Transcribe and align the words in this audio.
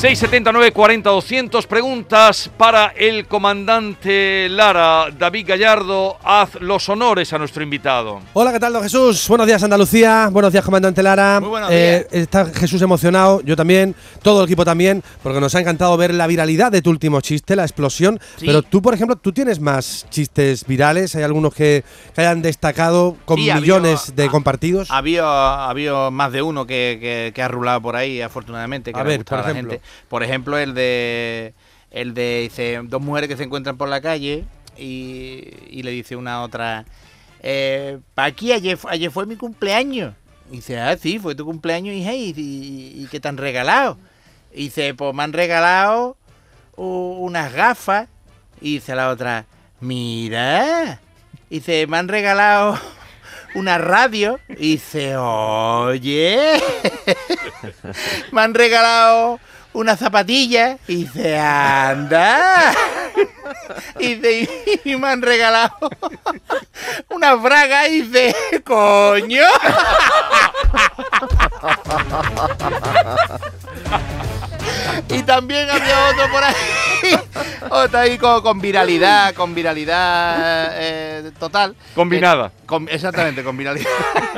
679 0.00 0.72
40 0.72 1.10
200 1.10 1.66
preguntas 1.66 2.50
para 2.56 2.86
el 2.96 3.26
comandante 3.26 4.48
Lara. 4.48 5.08
David 5.10 5.44
Gallardo, 5.48 6.16
haz 6.24 6.54
los 6.62 6.88
honores 6.88 7.30
a 7.34 7.38
nuestro 7.38 7.62
invitado. 7.62 8.22
Hola, 8.32 8.50
¿qué 8.50 8.58
tal, 8.58 8.72
don 8.72 8.82
Jesús? 8.82 9.28
Buenos 9.28 9.46
días, 9.46 9.62
Andalucía. 9.62 10.30
Buenos 10.32 10.52
días, 10.52 10.64
comandante 10.64 11.02
Lara. 11.02 11.38
Muy 11.40 11.50
buenos 11.50 11.70
Eh, 11.70 12.06
está 12.12 12.46
Jesús 12.46 12.80
emocionado, 12.80 13.42
yo 13.42 13.56
también, 13.56 13.94
todo 14.22 14.40
el 14.40 14.46
equipo 14.46 14.64
también, 14.64 15.02
porque 15.22 15.38
nos 15.38 15.54
ha 15.54 15.60
encantado 15.60 15.94
ver 15.98 16.14
la 16.14 16.26
viralidad 16.26 16.72
de 16.72 16.80
tu 16.80 16.88
último 16.88 17.20
chiste, 17.20 17.54
la 17.54 17.64
explosión. 17.64 18.18
Sí. 18.38 18.46
Pero 18.46 18.62
tú, 18.62 18.80
por 18.80 18.94
ejemplo, 18.94 19.16
tú 19.16 19.32
tienes 19.32 19.60
más 19.60 20.06
chistes 20.08 20.66
virales. 20.66 21.14
¿Hay 21.14 21.24
algunos 21.24 21.52
que, 21.52 21.84
que 22.14 22.20
hayan 22.22 22.40
destacado 22.40 23.18
con 23.26 23.36
Sí, 23.36 23.50
ha 23.50 23.56
habido- 23.56 23.76
millones 23.80 24.16
de 24.16 24.24
ha- 24.24 24.28
compartidos? 24.30 24.90
Ha 24.90 24.96
habido, 24.96 25.26
ha 25.26 25.68
habido 25.68 26.10
más 26.10 26.32
de 26.32 26.40
uno 26.40 26.66
que, 26.66 26.96
que- 26.98 27.32
que 27.34 27.42
ha 27.42 27.48
rulado 27.48 27.82
por 27.82 27.96
ahí, 27.96 28.22
afortunadamente, 28.22 28.94
que 28.94 28.98
A 28.98 29.02
ver, 29.02 29.26
por 29.26 29.38
a 29.38 29.42
la 29.42 29.50
ejemplo. 29.50 29.72
gente. 29.72 29.89
Por 30.08 30.22
ejemplo, 30.22 30.58
el 30.58 30.74
de 30.74 31.54
el 31.90 32.14
de 32.14 32.42
dice, 32.42 32.80
dos 32.84 33.02
mujeres 33.02 33.28
que 33.28 33.36
se 33.36 33.44
encuentran 33.44 33.76
por 33.76 33.88
la 33.88 34.00
calle 34.00 34.44
y, 34.76 35.48
y 35.68 35.82
le 35.82 35.90
dice 35.90 36.16
una 36.16 36.34
a 36.34 36.42
otra, 36.42 36.84
eh, 37.42 37.98
pa' 38.14 38.26
aquí 38.26 38.52
ayer, 38.52 38.78
ayer 38.88 39.10
fue 39.10 39.26
mi 39.26 39.36
cumpleaños. 39.36 40.14
Y 40.50 40.56
dice, 40.56 40.78
ah, 40.78 40.96
sí, 40.96 41.18
fue 41.18 41.34
tu 41.34 41.44
cumpleaños, 41.44 41.94
hija, 41.94 42.12
y, 42.14 42.32
y, 42.36 43.02
y 43.02 43.08
qué 43.10 43.20
te 43.20 43.28
han 43.28 43.36
regalado. 43.36 43.98
Y 44.52 44.64
dice, 44.64 44.94
pues 44.94 45.14
me 45.14 45.22
han 45.22 45.32
regalado 45.32 46.16
unas 46.76 47.52
gafas. 47.52 48.08
Y 48.60 48.74
dice 48.74 48.94
la 48.94 49.10
otra, 49.10 49.46
mira. 49.80 51.00
Y 51.48 51.56
dice, 51.56 51.86
me 51.86 51.98
han 51.98 52.08
regalado 52.08 52.78
una 53.54 53.78
radio. 53.78 54.40
Y 54.48 54.72
dice, 54.72 55.16
oye. 55.16 56.60
me 58.32 58.40
han 58.40 58.54
regalado 58.54 59.40
una 59.72 59.96
zapatilla. 59.96 60.78
Y 60.86 61.04
dice, 61.04 61.38
anda. 61.38 62.72
Y 63.98 64.14
dice, 64.16 64.80
y 64.84 64.96
me 64.96 65.08
han 65.08 65.22
regalado 65.22 65.74
una 67.10 67.34
braga. 67.34 67.88
Y 67.88 68.02
dice, 68.02 68.34
coño. 68.64 69.44
Y 75.08 75.22
también 75.22 75.68
había 75.68 76.08
otro 76.10 76.30
por 76.30 76.42
ahí. 76.42 76.54
Otro 77.70 77.98
ahí 77.98 78.18
con, 78.18 78.42
con 78.42 78.60
viralidad, 78.60 79.34
con 79.34 79.54
viralidad 79.54 80.70
eh, 80.74 81.32
total. 81.38 81.74
Combinada. 81.94 82.50
Que- 82.50 82.66
con- 82.66 82.88
exactamente, 82.88 83.42
con 83.42 83.56
viralidad. 83.56 83.88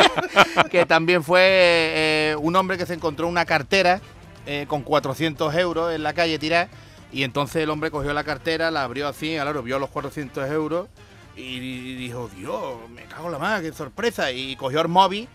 que 0.71 0.87
también 0.87 1.23
fue 1.23 1.41
eh, 1.43 2.37
un 2.41 2.57
hombre 2.57 2.79
que 2.79 2.87
se 2.87 2.95
encontró 2.95 3.27
una 3.29 3.45
cartera 3.45 4.01
eh, 4.47 4.67
con 4.69 4.83
400 4.83 5.55
euros 5.55 5.95
en 5.95 6.03
la 6.03 6.13
calle 6.13 6.39
tirada. 6.39 6.69
Y 7.13 7.25
entonces 7.25 7.63
el 7.63 7.71
hombre 7.71 7.91
cogió 7.91 8.13
la 8.13 8.25
cartera, 8.25 8.71
la 8.71 8.85
abrió 8.85 9.07
así, 9.07 9.35
claro, 9.35 9.63
vio 9.63 9.79
los 9.79 9.91
400 9.91 10.51
euros 10.51 10.89
y, 11.37 11.95
dijo, 11.97 12.31
Dios, 12.37 12.77
me 12.91 13.03
cago 13.05 13.27
en 13.27 13.33
la 13.33 13.39
mano, 13.39 13.63
qué 13.63 13.73
sorpresa. 13.73 14.33
Y 14.33 14.57
cogió 14.57 14.81
el 14.81 14.89
móvil 14.89 15.29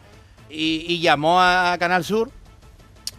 y, 0.49 0.99
llamó 0.99 1.41
a 1.41 1.75
Canal 1.79 2.03
Sur 2.03 2.31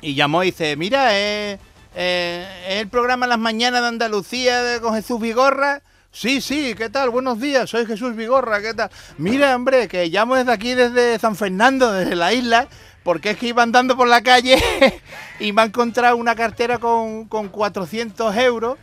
y 0.01 0.15
llamó 0.15 0.43
y 0.43 0.47
dice, 0.47 0.77
mira, 0.77 1.17
eh, 1.19 1.59
eh, 1.95 2.65
¿es 2.69 2.81
el 2.81 2.89
programa 2.89 3.27
Las 3.27 3.39
Mañanas 3.39 3.83
de 3.83 3.89
Andalucía 3.89 4.81
con 4.81 4.95
Jesús 4.95 5.21
Vigorra? 5.21 5.83
Sí, 6.11 6.41
sí, 6.41 6.75
¿qué 6.77 6.89
tal? 6.89 7.11
Buenos 7.11 7.39
días, 7.39 7.69
soy 7.69 7.85
Jesús 7.85 8.17
Vigorra, 8.17 8.63
¿qué 8.63 8.75
tal? 8.75 8.91
Mira, 9.19 9.55
hombre, 9.55 9.89
que 9.89 10.09
llamo 10.09 10.37
desde 10.37 10.53
aquí, 10.53 10.75
desde 10.75 11.19
San 11.19 11.37
Fernando, 11.37 11.93
desde 11.93 12.17
la 12.17 12.33
isla, 12.33 12.67
porque 13.09 13.31
es 13.31 13.39
que 13.39 13.47
iba 13.47 13.63
andando 13.63 13.97
por 13.97 14.07
la 14.07 14.21
calle 14.21 14.63
y 15.41 15.53
me 15.53 15.63
ha 15.63 15.65
encontrado 15.65 16.15
una 16.19 16.35
cartera 16.35 16.77
con, 16.77 17.25
con 17.25 17.49
400 17.49 18.37
euros 18.37 18.77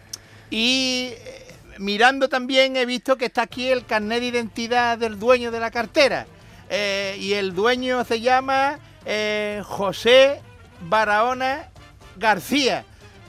y 0.50 1.12
eh, 1.12 1.53
mirando 1.78 2.28
también 2.28 2.75
he 2.75 2.88
visto 2.88 3.18
que 3.18 3.25
está 3.25 3.44
aquí 3.44 3.68
el 3.68 3.86
carnet 3.86 4.22
de 4.22 4.25
identidad 4.25 4.97
del 4.97 5.19
dueño 5.19 5.52
de 5.52 5.59
la 5.59 5.69
cartera. 5.69 6.25
Eh, 6.72 7.16
y 7.19 7.34
el 7.34 7.53
dueño 7.53 8.03
se 8.03 8.19
llama 8.19 8.80
eh, 9.06 9.62
José 9.63 10.42
Barahona 10.90 11.69
García. 12.18 12.84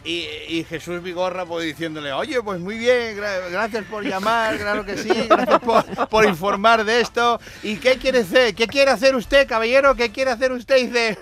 Y, 0.06 0.64
Jesús 0.68 1.02
Vigorra 1.02 1.44
pues 1.44 1.64
diciéndole, 1.66 2.12
oye, 2.12 2.40
pues 2.40 2.60
muy 2.60 2.78
bien, 2.78 3.18
gra- 3.18 3.50
gracias 3.50 3.84
por 3.86 4.04
llamar, 4.04 4.56
claro 4.56 4.84
que 4.84 4.96
sí, 4.96 5.08
gracias 5.28 5.60
por, 6.08 6.24
informar 6.24 6.84
de 6.84 7.00
esto. 7.00 7.40
¿Y 7.64 7.78
qué 7.78 7.98
quiere 7.98 8.20
hacer? 8.20 8.54
¿Qué 8.54 8.68
quiere 8.68 8.92
hacer 8.92 9.16
usted, 9.16 9.48
caballero? 9.48 9.96
¿Qué 9.96 10.12
quiere 10.12 10.30
hacer 10.30 10.52
usted? 10.52 10.76
Dice, 10.76 11.18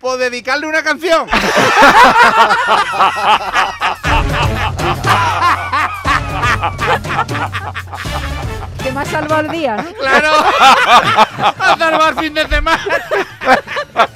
pues 0.00 0.18
dedicarle 0.18 0.66
una 0.66 0.82
canción. 0.82 1.28
Que 8.86 8.92
me 8.92 9.00
ha 9.00 9.04
salvado 9.04 9.40
el 9.40 9.48
día, 9.50 9.76
¿no? 9.76 9.92
Claro, 9.98 10.28
a 10.30 11.76
salvar 11.78 12.14
fin 12.20 12.32
de 12.34 12.46
semana. 12.46 12.80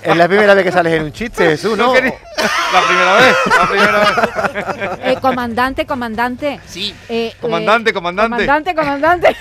Es 0.02 0.16
la 0.16 0.28
primera 0.28 0.54
vez 0.54 0.64
que 0.64 0.72
sales 0.72 0.92
en 0.94 1.02
un 1.04 1.12
chiste, 1.12 1.44
Jesús, 1.44 1.76
¿no? 1.76 1.92
La 1.92 2.80
primera 2.86 3.16
vez, 3.16 3.36
la 3.58 3.68
primera 3.68 3.98
vez. 3.98 4.98
Eh, 5.04 5.18
comandante, 5.20 5.86
comandante. 5.86 6.60
Sí. 6.66 6.94
Eh, 7.08 7.34
Comandante, 7.40 7.90
eh, 7.90 7.92
comandante. 7.92 8.46
Comandante, 8.46 8.74
comandante. 8.74 9.36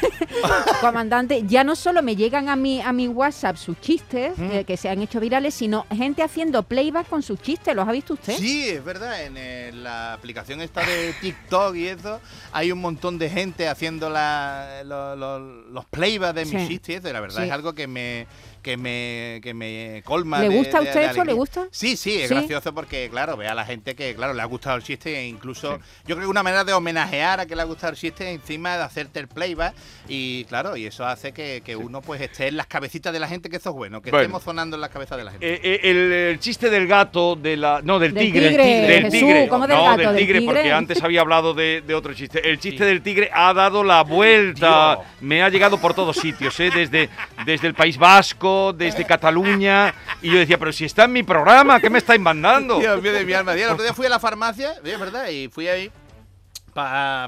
comandante, 0.81 1.43
ya 1.45 1.63
no 1.63 1.75
solo 1.75 2.01
me 2.01 2.15
llegan 2.15 2.49
a 2.49 2.55
mi, 2.55 2.81
a 2.81 2.91
mi 2.91 3.07
WhatsApp 3.07 3.55
sus 3.57 3.79
chistes 3.79 4.33
eh, 4.39 4.63
que 4.65 4.77
se 4.77 4.89
han 4.89 5.01
hecho 5.01 5.19
virales, 5.19 5.53
sino 5.53 5.85
gente 5.95 6.23
haciendo 6.23 6.63
playback 6.63 7.07
con 7.07 7.21
sus 7.23 7.39
chistes. 7.41 7.75
¿Los 7.75 7.87
ha 7.87 7.91
visto 7.91 8.13
usted? 8.13 8.35
Sí, 8.35 8.67
es 8.67 8.83
verdad, 8.83 9.23
en 9.23 9.35
eh, 9.37 9.71
la 9.73 10.13
aplicación 10.13 10.61
esta 10.61 10.81
de 10.81 11.13
TikTok 11.21 11.75
y 11.75 11.87
eso, 11.87 12.19
hay 12.51 12.71
un 12.71 12.81
montón 12.81 13.17
de 13.19 13.29
gente 13.29 13.67
haciendo 13.69 14.09
la- 14.09 14.81
lo- 14.83 15.15
lo- 15.19 15.39
los 15.39 15.85
playbacks 15.85 16.35
de 16.35 16.45
mis 16.45 16.67
Sí. 16.67 16.67
chistes 16.79 17.03
la 17.13 17.19
verdad 17.19 17.41
Sí. 17.41 17.47
es 17.47 17.51
algo 17.51 17.73
que 17.73 17.87
me 17.87 18.25
que 18.69 18.77
me, 18.77 19.39
que 19.41 19.53
me 19.55 20.03
colma. 20.05 20.39
¿Le 20.41 20.49
de- 20.49 20.55
gusta 20.57 20.77
a 20.77 20.81
usted 20.81 20.93
de 20.93 21.05
eso? 21.07 21.23
¿Le 21.25 21.33
gusta? 21.33 21.67
Sí, 21.71 21.97
sí, 21.97 22.21
es 22.21 22.27
¿Sí? 22.29 22.35
gracioso 22.35 22.71
porque, 22.71 23.09
claro, 23.09 23.35
ve 23.35 23.47
a 23.47 23.55
la 23.55 23.65
gente 23.65 23.95
que, 23.95 24.13
claro, 24.13 24.35
le 24.35 24.41
ha 24.43 24.45
gustado 24.45 24.75
el 24.77 24.83
chiste 24.83 25.17
e 25.17 25.25
incluso, 25.27 25.79
yo 26.05 26.15
creo 26.15 26.19
que 26.19 26.27
una 26.27 26.43
manera 26.43 26.63
de 26.63 26.73
homenajear 26.73 27.39
a 27.39 27.45
que 27.47 27.55
le 27.55 27.63
ha 27.63 27.65
gustado 27.65 27.93
el 27.93 27.97
chiste 27.97 28.29
encima 28.31 28.77
de 28.77 28.83
hacerte 28.83 29.19
el 29.19 29.27
playback 29.27 29.73
y, 30.07 30.43
claro, 30.45 30.77
y 30.77 30.85
eso 30.85 31.03
hace 31.03 31.31
que, 31.31 31.61
que 31.65 31.75
uno 31.75 32.01
pues 32.01 32.21
esté 32.21 32.47
en 32.49 32.57
las 32.57 32.67
cabecitas 32.67 33.11
de 33.11 33.19
la 33.19 33.27
gente, 33.27 33.49
que 33.49 33.55
eso 33.57 33.69
es 33.71 33.75
bueno, 33.75 34.01
que 34.03 34.11
Bueno. 34.11 34.21
estemos 34.23 34.43
sonando 34.43 34.75
en 34.77 34.81
las 34.81 34.91
cabezas 34.91 35.17
de 35.17 35.23
la 35.23 35.31
gente. 35.31 35.51
Eh, 35.51 35.59
eh, 35.63 35.79
el, 35.85 35.97
el 36.11 36.39
chiste 36.39 36.69
del 36.69 36.85
gato, 36.87 37.35
de 37.35 37.57
la. 37.57 37.81
No, 37.83 37.97
del 37.97 38.13
Del 38.13 38.25
tigre. 38.25 38.49
tigre, 38.49 38.63
del 38.65 39.03
Jesús, 39.05 39.19
tigre. 39.19 39.47
¿cómo 39.47 39.65
del 39.65 39.77
no, 39.77 39.83
gato? 39.83 39.97
del 39.97 40.07
¿Del 40.09 40.17
tigre, 40.17 40.39
tigre? 40.41 40.53
porque 40.55 40.71
antes 40.73 41.01
había 41.03 41.21
hablado 41.21 41.55
de, 41.55 41.81
de 41.85 41.95
otro 41.95 42.13
chiste. 42.13 42.47
El 42.47 42.59
chiste 42.59 42.85
del 42.85 43.01
tigre 43.01 43.31
ha 43.33 43.51
dado 43.53 43.83
la 43.83 44.03
vuelta. 44.03 44.95
Dios. 44.95 45.07
Me 45.21 45.41
ha 45.41 45.49
llegado 45.49 45.79
por 45.79 45.93
todos 45.93 46.17
sitios, 46.17 46.59
¿eh? 46.59 46.69
Desde, 46.73 47.09
desde 47.45 47.67
el 47.67 47.73
País 47.73 47.97
Vasco, 47.97 48.58
desde 48.75 49.05
Cataluña. 49.05 49.93
Y 50.21 50.31
yo 50.31 50.39
decía, 50.39 50.57
pero 50.57 50.71
si 50.71 50.85
está 50.85 51.05
en 51.05 51.13
mi 51.13 51.23
programa, 51.23 51.79
¿qué 51.79 51.89
me 51.89 51.97
estáis 51.97 52.19
mandando? 52.19 52.79
Dios 52.79 53.01
mío 53.01 53.13
de 53.13 53.25
mi. 53.25 53.33
El 53.33 53.69
otro 53.71 53.83
día 53.83 53.93
fui 53.93 54.05
a 54.05 54.09
la 54.09 54.19
farmacia, 54.19 54.75
verdad, 54.99 55.29
y 55.29 55.47
fui 55.49 55.67
ahí 55.67 55.91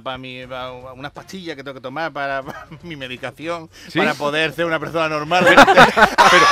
para 0.03 0.17
mi, 0.17 0.45
pa 0.47 0.72
unas 0.72 1.12
pastillas 1.12 1.56
que 1.56 1.63
tengo 1.63 1.75
que 1.75 1.81
tomar 1.81 2.12
para, 2.12 2.41
pa 2.44 2.67
mi 2.84 2.95
medicación, 2.95 3.69
¿Sí? 3.89 4.00
para 4.00 4.13
poder 4.13 4.53
ser 4.53 4.66
una 4.66 4.79
persona 4.79 5.09
normal. 5.09 5.45
Pero, 5.45 6.45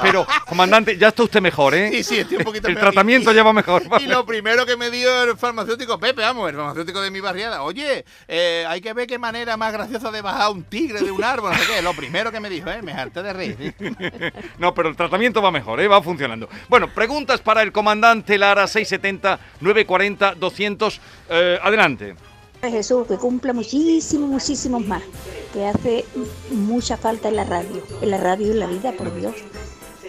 pero, 0.00 0.26
comandante, 0.46 0.96
ya 0.96 1.08
está 1.08 1.22
usted 1.22 1.40
mejor, 1.40 1.74
¿eh? 1.74 1.90
sí, 1.90 2.04
sí, 2.04 2.18
estoy 2.18 2.38
un 2.38 2.44
poquito 2.44 2.68
El 2.68 2.74
mejor. 2.74 2.90
tratamiento 2.92 3.32
Y- 3.32 3.34
ya 3.34 3.42
va 3.42 3.52
mejor. 3.52 3.82
Y 4.00 4.06
lo 4.06 4.24
primero 4.24 4.64
que 4.66 4.76
me 4.76 4.90
dio 4.90 5.24
el 5.24 5.36
farmacéutico, 5.36 5.98
Pepe, 5.98 6.22
vamos, 6.22 6.48
el 6.48 6.56
farmacéutico 6.56 7.00
de 7.00 7.10
mi 7.10 7.20
barriada, 7.20 7.62
oye, 7.62 8.04
eh, 8.28 8.64
hay 8.68 8.80
que 8.80 8.92
ver 8.92 9.06
qué 9.06 9.18
manera 9.18 9.56
más 9.56 9.72
graciosa 9.72 10.10
de 10.10 10.22
bajar 10.22 10.50
un 10.50 10.64
tigre 10.64 11.00
de 11.00 11.10
un 11.10 11.22
árbol, 11.24 11.52
no 11.52 11.58
sé 11.58 11.64
qué. 11.66 11.82
Lo 11.82 11.94
primero 11.94 12.30
que 12.32 12.40
me 12.40 12.48
dijo, 12.50 12.70
eh, 12.70 12.82
me 12.82 12.92
harté 12.92 13.22
de 13.22 13.32
reír. 13.32 13.74
No, 14.58 14.74
pero 14.74 14.88
el 14.88 14.96
tratamiento 14.96 15.40
va 15.40 15.50
mejor, 15.50 15.80
¿eh? 15.80 15.88
va 15.88 16.02
funcionando. 16.02 16.48
Bueno, 16.68 16.88
preguntas 16.92 17.40
para 17.40 17.62
el 17.62 17.72
comandante 17.72 18.36
Lara 18.38 18.66
670 18.66 19.38
940 19.60 20.34
200. 20.34 21.00
Eh, 21.30 21.58
adelante. 21.62 22.16
Jesús, 22.62 23.06
que 23.06 23.16
cumpla 23.16 23.52
muchísimos, 23.52 24.28
muchísimos 24.28 24.84
más, 24.84 25.02
que 25.52 25.66
hace 25.66 26.04
mucha 26.50 26.96
falta 26.96 27.28
en 27.28 27.36
la 27.36 27.44
radio, 27.44 27.82
en 28.02 28.10
la 28.10 28.18
radio 28.18 28.48
y 28.48 28.50
en 28.50 28.58
la 28.58 28.66
vida, 28.66 28.92
por 28.92 29.14
Dios. 29.14 29.34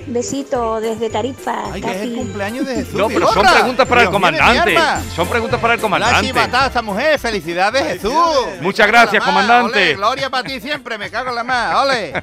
Besito 0.09 0.81
desde 0.81 1.09
Tarifa, 1.09 1.65
Ay, 1.71 1.81
que 1.81 1.91
es 1.91 2.01
el 2.01 2.15
cumpleaños 2.15 2.65
de 2.65 2.75
Jesús. 2.75 2.93
No, 2.95 3.07
pero 3.09 3.31
son 3.31 3.45
preguntas 3.45 3.87
para 3.87 4.01
el 4.03 4.09
comandante. 4.09 4.77
Son 5.15 5.27
preguntas 5.27 5.59
para 5.59 5.73
el 5.75 5.79
La 5.79 5.81
comandante. 5.81 6.25
chivatada 6.25 6.67
esta 6.67 6.81
mujer, 6.81 7.19
felicidades 7.19 7.83
Jesús. 7.83 8.13
Muchas 8.61 8.87
gracias, 8.87 9.23
comandante. 9.23 9.79
ole, 9.79 9.95
gloria 9.95 10.29
para 10.29 10.43
ti 10.47 10.59
siempre, 10.59 10.97
me 10.97 11.09
cago 11.11 11.29
en 11.29 11.35
la 11.35 11.43
más, 11.43 11.75
ole. 11.83 12.13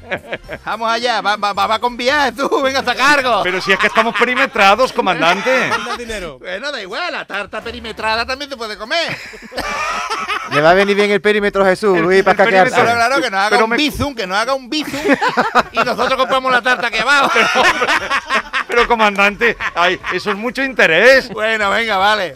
Vamos 0.65 0.91
allá, 0.91 1.21
va, 1.21 1.37
va, 1.37 1.53
va, 1.53 1.67
va 1.67 1.79
con 1.79 1.95
viaje 1.95 2.33
tú, 2.33 2.61
venga 2.61 2.79
hasta 2.79 2.93
cargo. 2.93 3.41
Pero 3.43 3.61
si 3.61 3.71
es 3.71 3.79
que 3.79 3.87
estamos 3.87 4.13
perimetrados, 4.19 4.91
comandante. 4.91 5.69
dinero. 5.97 6.39
Bueno, 6.39 6.71
da 6.71 6.81
igual, 6.81 7.11
la 7.13 7.25
tarta 7.25 7.61
perimetrada 7.61 8.25
también 8.25 8.49
se 8.51 8.57
puede 8.57 8.77
comer. 8.77 9.17
Le 10.51 10.61
va 10.61 10.71
a 10.71 10.73
venir 10.73 10.95
bien 10.95 11.09
el 11.11 11.21
perímetro 11.21 11.63
Jesús, 11.65 11.95
El- 11.97 12.03
Luis, 12.03 12.23
para 12.23 12.35
caquearse. 12.37 12.73
Claro, 12.75 12.91
claro, 12.95 13.21
que 13.21 13.29
nos 13.31 13.39
haga 13.39 13.49
Pero 13.49 13.63
un 13.65 13.69
me- 13.71 13.77
bizum, 13.77 14.13
que 14.15 14.27
nos 14.27 14.37
haga 14.37 14.53
un 14.53 14.69
bizum 14.69 14.99
y 15.71 15.77
nosotros 15.79 16.15
compramos 16.15 16.51
la 16.51 16.61
tarta 16.61 16.89
que 16.91 17.03
va. 17.03 17.29
Pero 17.33 17.47
comandante, 18.87 19.57
ay, 19.75 19.99
eso 20.13 20.31
es 20.31 20.37
mucho 20.37 20.63
interés. 20.63 21.29
Bueno, 21.29 21.69
venga, 21.69 21.97
vale. 21.97 22.35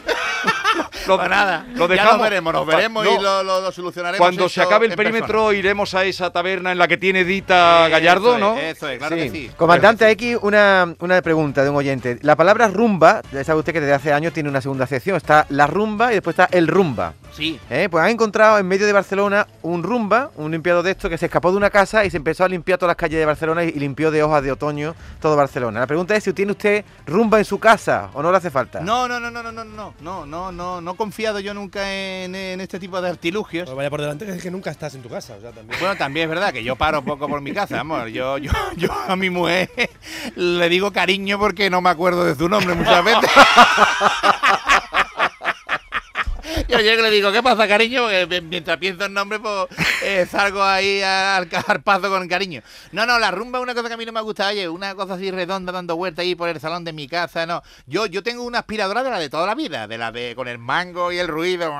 Lo, 1.07 1.17
Pues 1.17 1.29
nada, 1.29 1.65
lo 1.73 1.87
ya 1.87 1.93
dejamos. 1.93 2.13
nos 2.17 2.21
veremos, 2.23 2.53
nos 2.53 2.65
veremos 2.67 3.03
no, 3.05 3.11
y 3.11 3.15
lo, 3.21 3.43
lo- 3.43 3.61
lo 3.61 3.71
solucionaremos. 3.71 4.19
Cuando 4.19 4.47
se 4.47 4.61
acabe 4.61 4.85
el 4.85 4.93
perímetro 4.95 5.51
iremos 5.51 5.93
a 5.95 6.03
esa 6.05 6.31
taberna 6.31 6.71
en 6.71 6.77
la 6.77 6.87
que 6.87 6.97
tiene. 6.97 7.23
Dita 7.23 7.87
Gallardo, 7.89 8.31
Eso 8.35 8.39
¿no? 8.39 8.57
es, 8.57 8.77
Eso 8.77 8.87
es, 8.89 8.97
claro 8.99 9.15
que 9.15 9.29
sí. 9.29 9.51
Comandante, 9.57 10.05
hay 10.05 10.13
aquí 10.13 10.35
una, 10.41 10.93
una 10.99 11.21
pregunta 11.21 11.63
de 11.63 11.69
un 11.69 11.75
oyente. 11.75 12.19
La 12.21 12.35
palabra 12.35 12.67
rumba, 12.67 13.21
ya 13.31 13.43
sabe 13.43 13.59
usted 13.59 13.73
que 13.73 13.81
desde 13.81 13.93
hace 13.93 14.13
años 14.13 14.31
tiene 14.33 14.49
una 14.49 14.61
segunda 14.61 14.85
sección. 14.87 15.17
Está 15.17 15.45
la 15.49 15.65
rumba 15.67 16.11
y 16.11 16.15
después 16.15 16.37
está 16.37 16.55
el 16.55 16.67
rumba. 16.67 17.13
Sí. 17.35 17.59
¿eh? 17.69 17.87
Pues 17.89 18.03
han 18.03 18.11
encontrado 18.11 18.57
en 18.59 18.67
medio 18.67 18.85
de 18.85 18.93
Barcelona 18.93 19.47
un 19.63 19.83
rumba, 19.83 20.31
un 20.35 20.51
limpiador 20.51 20.83
de 20.83 20.91
esto 20.91 21.09
que 21.09 21.17
se 21.17 21.25
escapó 21.27 21.49
de 21.51 21.57
una 21.57 21.69
casa 21.69 22.05
y 22.05 22.11
se 22.11 22.17
empezó 22.17 22.43
a 22.43 22.47
limpiar 22.47 22.77
todas 22.77 22.89
las 22.91 22.97
calles 22.97 23.19
de 23.19 23.25
Barcelona 23.25 23.63
y, 23.63 23.69
y 23.69 23.79
limpió 23.79 24.11
de 24.11 24.21
hojas 24.23 24.43
de 24.43 24.51
otoño 24.51 24.95
todo 25.19 25.35
Barcelona. 25.35 25.79
La 25.79 25.87
pregunta 25.87 26.15
es 26.15 26.23
si 26.23 26.33
tiene 26.33 26.51
usted 26.51 26.83
rumba 27.07 27.39
en 27.39 27.45
su 27.45 27.59
casa 27.59 28.09
o 28.13 28.21
no 28.21 28.31
le 28.31 28.37
hace 28.37 28.51
falta. 28.51 28.81
No, 28.81 29.07
no, 29.07 29.19
no, 29.19 29.31
no, 29.31 29.41
no, 29.43 29.51
no, 29.51 29.63
no, 29.63 29.93
no, 30.01 30.25
no, 30.25 30.51
no, 30.61 30.79
no 30.79 30.91
he 30.91 30.95
confiado 30.95 31.39
yo 31.39 31.55
nunca 31.55 31.91
en, 31.91 32.35
en 32.35 32.61
este 32.61 32.79
tipo 32.79 33.01
de 33.01 33.09
artilugios. 33.09 33.65
Pues 33.65 33.75
vaya 33.75 33.89
por 33.89 33.99
delante 33.99 34.27
que 34.27 34.33
es 34.33 34.43
que 34.43 34.51
nunca 34.51 34.69
estás 34.69 34.93
en 34.93 35.01
tu 35.01 35.09
casa. 35.09 35.35
O 35.37 35.41
sea, 35.41 35.51
también. 35.51 35.79
Bueno, 35.79 35.95
también 35.95 36.25
es 36.25 36.29
verdad 36.29 36.53
que 36.53 36.63
yo 36.63 36.75
paro 36.75 37.01
poco 37.01 37.27
por 37.27 37.41
mi 37.41 37.51
casa, 37.51 37.79
amor. 37.79 38.09
Yo, 38.09 38.37
yo, 38.37 38.51
yo 38.77 38.91
a 38.93 39.15
mi 39.15 39.31
mujer 39.31 39.71
le 40.35 40.69
digo 40.69 40.91
cariño 40.91 41.39
porque 41.39 41.71
no 41.71 41.81
me 41.81 41.89
acuerdo 41.89 42.23
de 42.25 42.35
su 42.35 42.47
nombre 42.47 42.75
muchas 42.75 43.03
veces. 43.03 43.29
Yo 46.71 46.79
llego 46.79 47.01
y 47.01 47.03
le 47.03 47.11
digo, 47.11 47.33
¿qué 47.33 47.43
pasa, 47.43 47.67
cariño? 47.67 48.03
Mientras 48.43 48.77
pienso 48.77 49.03
el 49.03 49.13
nombre, 49.13 49.39
pues 49.39 49.67
eh, 50.03 50.25
salgo 50.25 50.63
ahí 50.63 51.01
al 51.01 51.49
carpazo 51.49 52.09
con 52.09 52.25
cariño. 52.29 52.61
No, 52.93 53.05
no, 53.05 53.19
la 53.19 53.29
rumba 53.29 53.59
es 53.59 53.63
una 53.63 53.75
cosa 53.75 53.89
que 53.89 53.95
a 53.95 53.97
mí 53.97 54.05
no 54.05 54.13
me 54.13 54.21
gusta, 54.21 54.47
oye, 54.47 54.69
una 54.69 54.95
cosa 54.95 55.15
así 55.15 55.31
redonda 55.31 55.73
dando 55.73 55.97
vueltas 55.97 56.23
ahí 56.23 56.33
por 56.33 56.47
el 56.47 56.61
salón 56.61 56.85
de 56.85 56.93
mi 56.93 57.09
casa, 57.09 57.45
no. 57.45 57.61
Yo, 57.87 58.05
yo 58.05 58.23
tengo 58.23 58.43
una 58.43 58.59
aspiradora 58.59 59.03
de 59.03 59.09
la 59.09 59.19
de 59.19 59.29
toda 59.29 59.45
la 59.45 59.55
vida, 59.55 59.87
de 59.87 59.97
la 59.97 60.13
de 60.13 60.33
con 60.33 60.47
el 60.47 60.59
mango 60.59 61.11
y 61.11 61.17
el 61.17 61.27
ruido. 61.27 61.73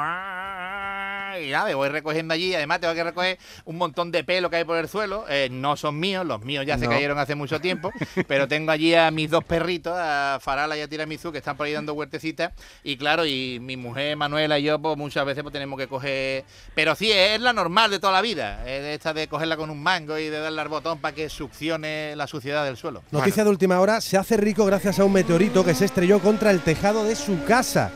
Y 1.39 1.51
nada, 1.51 1.73
voy 1.75 1.89
recogiendo 1.89 2.33
allí. 2.33 2.53
Además, 2.53 2.79
tengo 2.79 2.93
que 2.93 3.03
recoger 3.03 3.39
un 3.65 3.77
montón 3.77 4.11
de 4.11 4.23
pelo 4.23 4.49
que 4.49 4.57
hay 4.57 4.63
por 4.63 4.77
el 4.77 4.87
suelo. 4.87 5.25
Eh, 5.29 5.49
no 5.51 5.77
son 5.77 5.99
míos, 5.99 6.25
los 6.25 6.41
míos 6.43 6.65
ya 6.65 6.77
se 6.77 6.87
cayeron 6.87 7.17
hace 7.17 7.35
mucho 7.35 7.61
tiempo. 7.61 7.91
pero 8.27 8.47
tengo 8.47 8.71
allí 8.71 8.93
a 8.95 9.11
mis 9.11 9.29
dos 9.29 9.43
perritos, 9.43 9.93
a 9.95 10.39
Farala 10.41 10.77
y 10.77 10.81
a 10.81 10.87
Tiramisu, 10.87 11.31
que 11.31 11.37
están 11.37 11.57
por 11.57 11.67
ahí 11.67 11.73
dando 11.73 11.93
huertecitas. 11.93 12.53
Y 12.83 12.97
claro, 12.97 13.25
y 13.25 13.59
mi 13.61 13.77
mujer 13.77 14.17
Manuela 14.17 14.59
y 14.59 14.63
yo, 14.63 14.79
pues 14.79 14.97
muchas 14.97 15.25
veces 15.25 15.43
pues, 15.43 15.53
tenemos 15.53 15.77
que 15.79 15.87
coger. 15.87 16.43
Pero 16.75 16.95
sí, 16.95 17.11
es 17.11 17.39
la 17.39 17.53
normal 17.53 17.91
de 17.91 17.99
toda 17.99 18.13
la 18.13 18.21
vida. 18.21 18.67
Es 18.67 18.83
esta 18.95 19.13
de 19.13 19.27
cogerla 19.27 19.57
con 19.57 19.69
un 19.69 19.81
mango 19.81 20.17
y 20.17 20.29
de 20.29 20.39
darle 20.39 20.61
al 20.61 20.69
botón 20.69 20.99
para 20.99 21.15
que 21.15 21.29
succione 21.29 22.15
la 22.15 22.27
suciedad 22.27 22.65
del 22.65 22.77
suelo. 22.77 23.03
Noticia 23.11 23.43
de 23.43 23.49
última 23.49 23.79
hora, 23.79 24.01
se 24.01 24.17
hace 24.17 24.37
rico 24.37 24.65
gracias 24.65 24.99
a 24.99 25.05
un 25.05 25.13
meteorito 25.13 25.63
que 25.63 25.73
se 25.73 25.85
estrelló 25.85 26.19
contra 26.19 26.51
el 26.51 26.61
tejado 26.61 27.03
de 27.03 27.15
su 27.15 27.43
casa. 27.43 27.91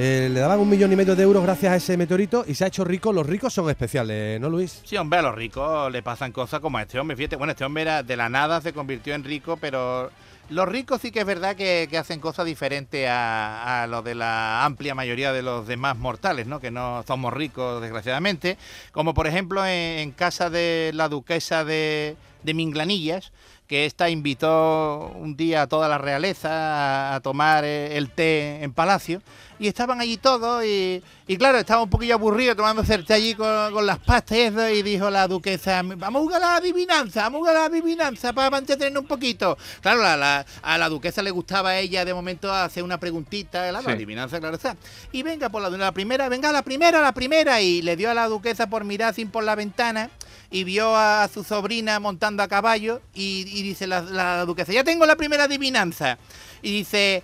Eh, 0.00 0.28
le 0.30 0.38
daban 0.38 0.60
un 0.60 0.68
millón 0.68 0.92
y 0.92 0.94
medio 0.94 1.16
de 1.16 1.24
euros 1.24 1.42
gracias 1.42 1.72
a 1.72 1.74
ese 1.76 1.96
meteorito 1.96 2.44
y 2.46 2.54
se 2.54 2.62
ha 2.62 2.68
hecho 2.68 2.84
rico. 2.84 3.12
Los 3.12 3.26
ricos 3.26 3.52
son 3.52 3.68
especiales, 3.68 4.40
¿no, 4.40 4.48
Luis? 4.48 4.80
Sí, 4.84 4.96
hombre, 4.96 5.18
a 5.18 5.22
los 5.22 5.34
ricos 5.34 5.90
le 5.90 6.04
pasan 6.04 6.30
cosas 6.30 6.60
como 6.60 6.78
a 6.78 6.82
este 6.82 7.00
hombre. 7.00 7.16
Fíjate, 7.16 7.34
bueno, 7.34 7.50
este 7.50 7.64
hombre 7.64 7.82
era 7.82 8.04
de 8.04 8.16
la 8.16 8.28
nada 8.28 8.60
se 8.60 8.72
convirtió 8.72 9.12
en 9.16 9.24
rico, 9.24 9.56
pero 9.56 10.08
los 10.50 10.68
ricos 10.68 11.00
sí 11.00 11.10
que 11.10 11.18
es 11.18 11.26
verdad 11.26 11.56
que, 11.56 11.88
hacen 11.98 12.20
cosas 12.20 12.46
diferentes 12.46 13.08
a, 13.08 13.82
a 13.82 13.86
lo 13.88 14.02
de 14.02 14.14
la 14.14 14.64
amplia 14.64 14.94
mayoría 14.94 15.32
de 15.32 15.42
los 15.42 15.66
demás 15.66 15.96
mortales, 15.96 16.46
¿no? 16.46 16.60
Que 16.60 16.70
no 16.70 17.02
somos 17.04 17.32
ricos, 17.32 17.82
desgraciadamente. 17.82 18.56
Como 18.92 19.14
por 19.14 19.26
ejemplo 19.26 19.66
en, 19.66 19.98
en 19.98 20.12
casa 20.12 20.48
de 20.48 20.92
la 20.94 21.08
duquesa 21.08 21.64
de, 21.64 22.14
de 22.44 22.54
Minglanillas, 22.54 23.32
que 23.68 23.84
esta 23.84 24.08
invitó 24.08 25.12
un 25.14 25.36
día 25.36 25.62
a 25.62 25.66
toda 25.66 25.88
la 25.88 25.98
realeza 25.98 27.14
a, 27.14 27.20
tomar 27.20 27.64
eh, 27.64 27.96
el 27.98 28.10
té 28.10 28.64
en 28.64 28.72
palacio. 28.72 29.20
Y 29.60 29.66
estaban 29.66 30.00
allí 30.00 30.16
todos 30.16 30.64
y, 30.64 31.02
y 31.26 31.36
claro, 31.36 31.58
estaba 31.58 31.82
un 31.82 31.90
poquillo 31.90 32.14
aburrido 32.14 32.54
tomándose 32.56 32.94
el 32.94 33.04
té 33.04 33.14
allí 33.14 33.34
con, 33.34 33.72
con 33.72 33.84
las 33.84 33.98
pastas 33.98 34.38
y 34.38 34.40
eso, 34.42 34.68
y 34.68 34.82
dijo 34.82 35.10
la 35.10 35.26
duquesa, 35.26 35.82
vamos 35.82 36.20
a 36.20 36.22
jugar 36.22 36.42
a 36.42 36.46
la 36.46 36.56
adivinanza, 36.56 37.22
vamos 37.24 37.38
a 37.38 37.40
jugar 37.40 37.56
a 37.56 37.60
la 37.60 37.64
adivinanza 37.66 38.32
para 38.32 38.56
entretenernos 38.56 39.02
un 39.02 39.08
poquito. 39.08 39.58
Claro, 39.82 40.00
la- 40.02 40.16
la- 40.16 40.46
a 40.62 40.78
la 40.78 40.88
duquesa 40.88 41.22
le 41.22 41.30
gustaba 41.32 41.70
a 41.70 41.78
ella 41.78 42.04
de 42.04 42.14
momento 42.14 42.52
hacer 42.54 42.82
una 42.84 42.98
preguntita, 42.98 43.70
la 43.72 43.82
Sí. 43.82 43.90
adivinanza, 43.90 44.38
claro 44.38 44.54
está. 44.54 44.76
Y 45.12 45.22
venga 45.24 45.48
por 45.50 45.60
la, 45.60 45.68
la 45.70 45.92
primera, 45.92 46.28
venga 46.28 46.52
la 46.52 46.62
primera, 46.62 47.02
la 47.02 47.12
primera, 47.12 47.60
y 47.60 47.82
le 47.82 47.96
dio 47.96 48.10
a 48.10 48.14
la 48.14 48.28
duquesa 48.28 48.70
por 48.70 48.84
mirar 48.84 49.12
sin 49.12 49.28
por 49.28 49.42
la 49.44 49.56
ventana 49.56 50.08
y 50.50 50.64
vio 50.64 50.96
a 50.96 51.28
su 51.32 51.44
sobrina 51.44 52.00
montando 52.00 52.42
a 52.42 52.48
caballo 52.48 53.02
y, 53.14 53.44
y 53.46 53.62
dice 53.62 53.86
la, 53.86 54.00
la 54.02 54.44
duquesa, 54.44 54.72
ya 54.72 54.84
tengo 54.84 55.06
la 55.06 55.16
primera 55.16 55.44
adivinanza. 55.44 56.18
Y 56.62 56.72
dice, 56.72 57.22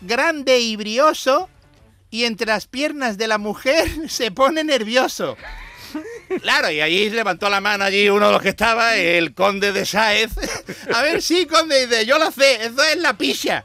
grande 0.00 0.60
y 0.60 0.76
brioso 0.76 1.48
y 2.10 2.26
entre 2.26 2.46
las 2.46 2.66
piernas 2.66 3.18
de 3.18 3.26
la 3.26 3.38
mujer 3.38 3.88
se 4.08 4.30
pone 4.30 4.64
nervioso. 4.64 5.36
Claro, 6.42 6.70
y 6.70 6.80
allí 6.80 7.10
levantó 7.10 7.48
la 7.48 7.60
mano 7.60 7.84
allí 7.84 8.08
uno 8.08 8.26
de 8.26 8.32
los 8.32 8.42
que 8.42 8.48
estaba, 8.48 8.96
el 8.96 9.34
conde 9.34 9.72
de 9.72 9.86
Sáez. 9.86 10.32
A 10.94 11.02
ver, 11.02 11.22
sí, 11.22 11.46
conde, 11.46 11.86
dice, 11.86 12.06
yo 12.06 12.18
lo 12.18 12.32
sé, 12.32 12.64
eso 12.64 12.82
es 12.82 12.96
la 12.96 13.16
picha. 13.16 13.64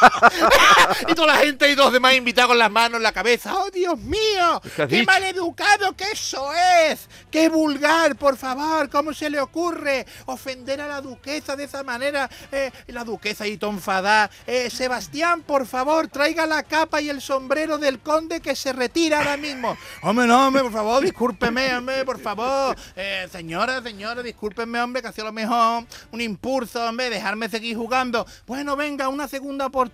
y 1.08 1.14
toda 1.14 1.34
la 1.34 1.36
gente 1.36 1.70
y 1.70 1.76
los 1.76 1.92
demás 1.92 2.14
invitados 2.14 2.48
con 2.48 2.58
las 2.58 2.70
manos 2.70 2.98
en 2.98 3.02
la 3.02 3.12
cabeza. 3.12 3.54
¡Oh, 3.54 3.70
Dios 3.70 3.98
mío! 3.98 4.60
¿Qué 4.76 4.86
¡Qué 4.86 5.02
maleducado 5.04 5.96
que 5.96 6.04
eso 6.12 6.50
es! 6.54 7.08
¡Qué 7.30 7.48
vulgar, 7.48 8.16
por 8.16 8.36
favor! 8.36 8.88
¿Cómo 8.90 9.12
se 9.14 9.30
le 9.30 9.40
ocurre 9.40 10.06
ofender 10.26 10.80
a 10.80 10.88
la 10.88 11.00
duquesa 11.00 11.56
de 11.56 11.64
esa 11.64 11.82
manera? 11.82 12.28
Eh, 12.52 12.70
la 12.88 13.04
duquesa 13.04 13.46
y 13.46 13.58
enfadada. 13.68 14.30
Eh, 14.46 14.70
Sebastián, 14.70 15.42
por 15.42 15.66
favor, 15.66 16.08
traiga 16.08 16.46
la 16.46 16.62
capa 16.62 17.00
y 17.00 17.08
el 17.08 17.20
sombrero 17.20 17.78
del 17.78 18.00
conde 18.00 18.40
que 18.40 18.56
se 18.56 18.72
retira 18.72 19.18
ahora 19.18 19.36
mismo. 19.36 19.76
Hombre, 20.02 20.26
no, 20.26 20.46
hombre, 20.46 20.62
por 20.62 20.72
favor, 20.72 21.02
discúlpeme, 21.02 21.74
hombre, 21.74 22.04
por 22.04 22.20
favor. 22.20 22.76
Eh, 22.96 23.28
señora, 23.30 23.82
señora, 23.82 24.22
discúlpeme, 24.22 24.80
hombre, 24.80 25.02
que 25.02 25.08
ha 25.08 25.12
sido 25.12 25.26
lo 25.26 25.32
mejor 25.32 25.84
un 26.12 26.20
impulso, 26.20 26.84
hombre, 26.84 27.10
dejarme 27.10 27.48
seguir 27.48 27.76
jugando. 27.76 28.26
Bueno, 28.46 28.76
venga, 28.76 29.08
una 29.08 29.28
segunda 29.28 29.66
oportunidad. 29.66 29.89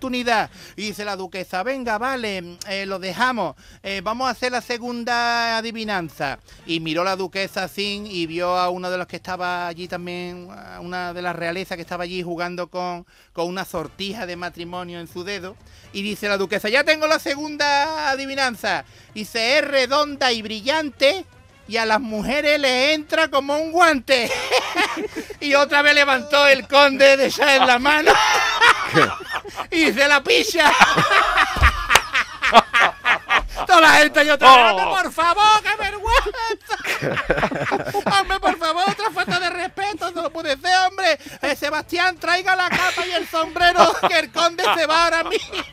Y 0.75 0.81
dice 0.81 1.05
la 1.05 1.15
duquesa, 1.15 1.63
venga, 1.63 1.97
vale, 1.97 2.57
eh, 2.69 2.85
lo 2.85 2.99
dejamos. 2.99 3.55
Eh, 3.83 4.01
vamos 4.03 4.27
a 4.27 4.31
hacer 4.31 4.51
la 4.51 4.61
segunda 4.61 5.57
adivinanza. 5.57 6.39
Y 6.65 6.79
miró 6.79 7.03
la 7.03 7.15
duquesa 7.15 7.63
así 7.63 8.03
y 8.05 8.25
vio 8.25 8.57
a 8.57 8.69
uno 8.69 8.89
de 8.89 8.97
los 8.97 9.07
que 9.07 9.15
estaba 9.15 9.67
allí 9.67 9.87
también, 9.87 10.49
a 10.51 10.79
una 10.79 11.13
de 11.13 11.21
las 11.21 11.35
realezas 11.35 11.75
que 11.75 11.81
estaba 11.81 12.03
allí 12.03 12.21
jugando 12.21 12.67
con, 12.67 13.05
con 13.33 13.47
una 13.47 13.65
sortija 13.65 14.25
de 14.25 14.35
matrimonio 14.35 14.99
en 14.99 15.07
su 15.07 15.23
dedo. 15.23 15.55
Y 15.93 16.01
dice 16.01 16.27
la 16.27 16.37
duquesa, 16.37 16.69
ya 16.69 16.83
tengo 16.83 17.07
la 17.07 17.19
segunda 17.19 18.09
adivinanza. 18.09 18.85
Dice, 19.13 19.57
es 19.57 19.67
redonda 19.67 20.31
y 20.31 20.41
brillante 20.41 21.25
y 21.67 21.77
a 21.77 21.85
las 21.85 21.99
mujeres 21.99 22.59
le 22.59 22.93
entra 22.93 23.27
como 23.29 23.57
un 23.57 23.71
guante. 23.71 24.31
y 25.41 25.53
otra 25.53 25.81
vez 25.81 25.95
levantó 25.95 26.47
el 26.47 26.67
conde 26.67 27.17
de 27.17 27.29
ya 27.29 27.57
en 27.57 27.67
la 27.67 27.79
mano. 27.79 28.11
y 29.71 29.91
se 29.91 30.07
la 30.07 30.21
pilla. 30.21 30.71
Toda 33.67 33.81
la 33.81 33.93
gente 33.93 34.25
yo 34.25 34.37
trabajando, 34.37 34.89
oh. 34.89 34.95
por 34.95 35.11
favor, 35.11 35.61
que 35.61 35.75
me 35.83 35.86
hombre, 38.19 38.39
por 38.39 38.57
favor, 38.57 38.83
otra 38.89 39.11
falta 39.11 39.39
de 39.39 39.49
respeto, 39.49 40.11
no 40.11 40.29
puede 40.29 40.57
ser, 40.57 40.75
hombre. 40.87 41.17
Eh, 41.41 41.55
Sebastián, 41.55 42.17
traiga 42.17 42.55
la 42.55 42.69
capa 42.69 43.05
y 43.07 43.11
el 43.11 43.27
sombrero, 43.27 43.95
que 44.07 44.19
el 44.19 44.31
conde 44.31 44.63
se 44.75 44.85
va 44.85 45.05
ahora 45.05 45.23
mismo. 45.23 45.63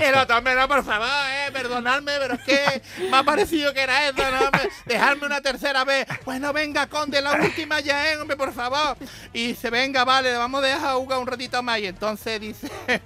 El 0.00 0.14
otro, 0.14 0.38
hombre, 0.38 0.54
no, 0.54 0.68
por 0.68 0.84
favor, 0.84 1.06
eh, 1.06 1.50
perdonadme, 1.52 2.12
pero 2.18 2.34
es 2.34 2.42
que 2.42 2.82
me 3.10 3.16
ha 3.16 3.22
parecido 3.22 3.72
que 3.72 3.82
era 3.82 4.08
eso, 4.08 4.30
¿no? 4.30 4.46
hombre? 4.46 4.68
Dejarme 4.84 5.26
una 5.26 5.40
tercera 5.40 5.84
vez. 5.84 6.06
Bueno, 6.24 6.52
venga, 6.52 6.86
conde, 6.88 7.20
la 7.20 7.34
última 7.34 7.80
ya, 7.80 8.12
eh, 8.12 8.16
hombre, 8.16 8.36
por 8.36 8.52
favor. 8.52 8.96
Y 9.32 9.48
dice, 9.48 9.70
venga, 9.70 10.04
vale, 10.04 10.36
vamos 10.36 10.62
a 10.62 10.66
dejar 10.66 10.94
jugar 10.94 11.18
un 11.18 11.26
ratito 11.26 11.62
más. 11.62 11.78
Y 11.78 11.86
entonces 11.86 12.40
dice, 12.40 12.70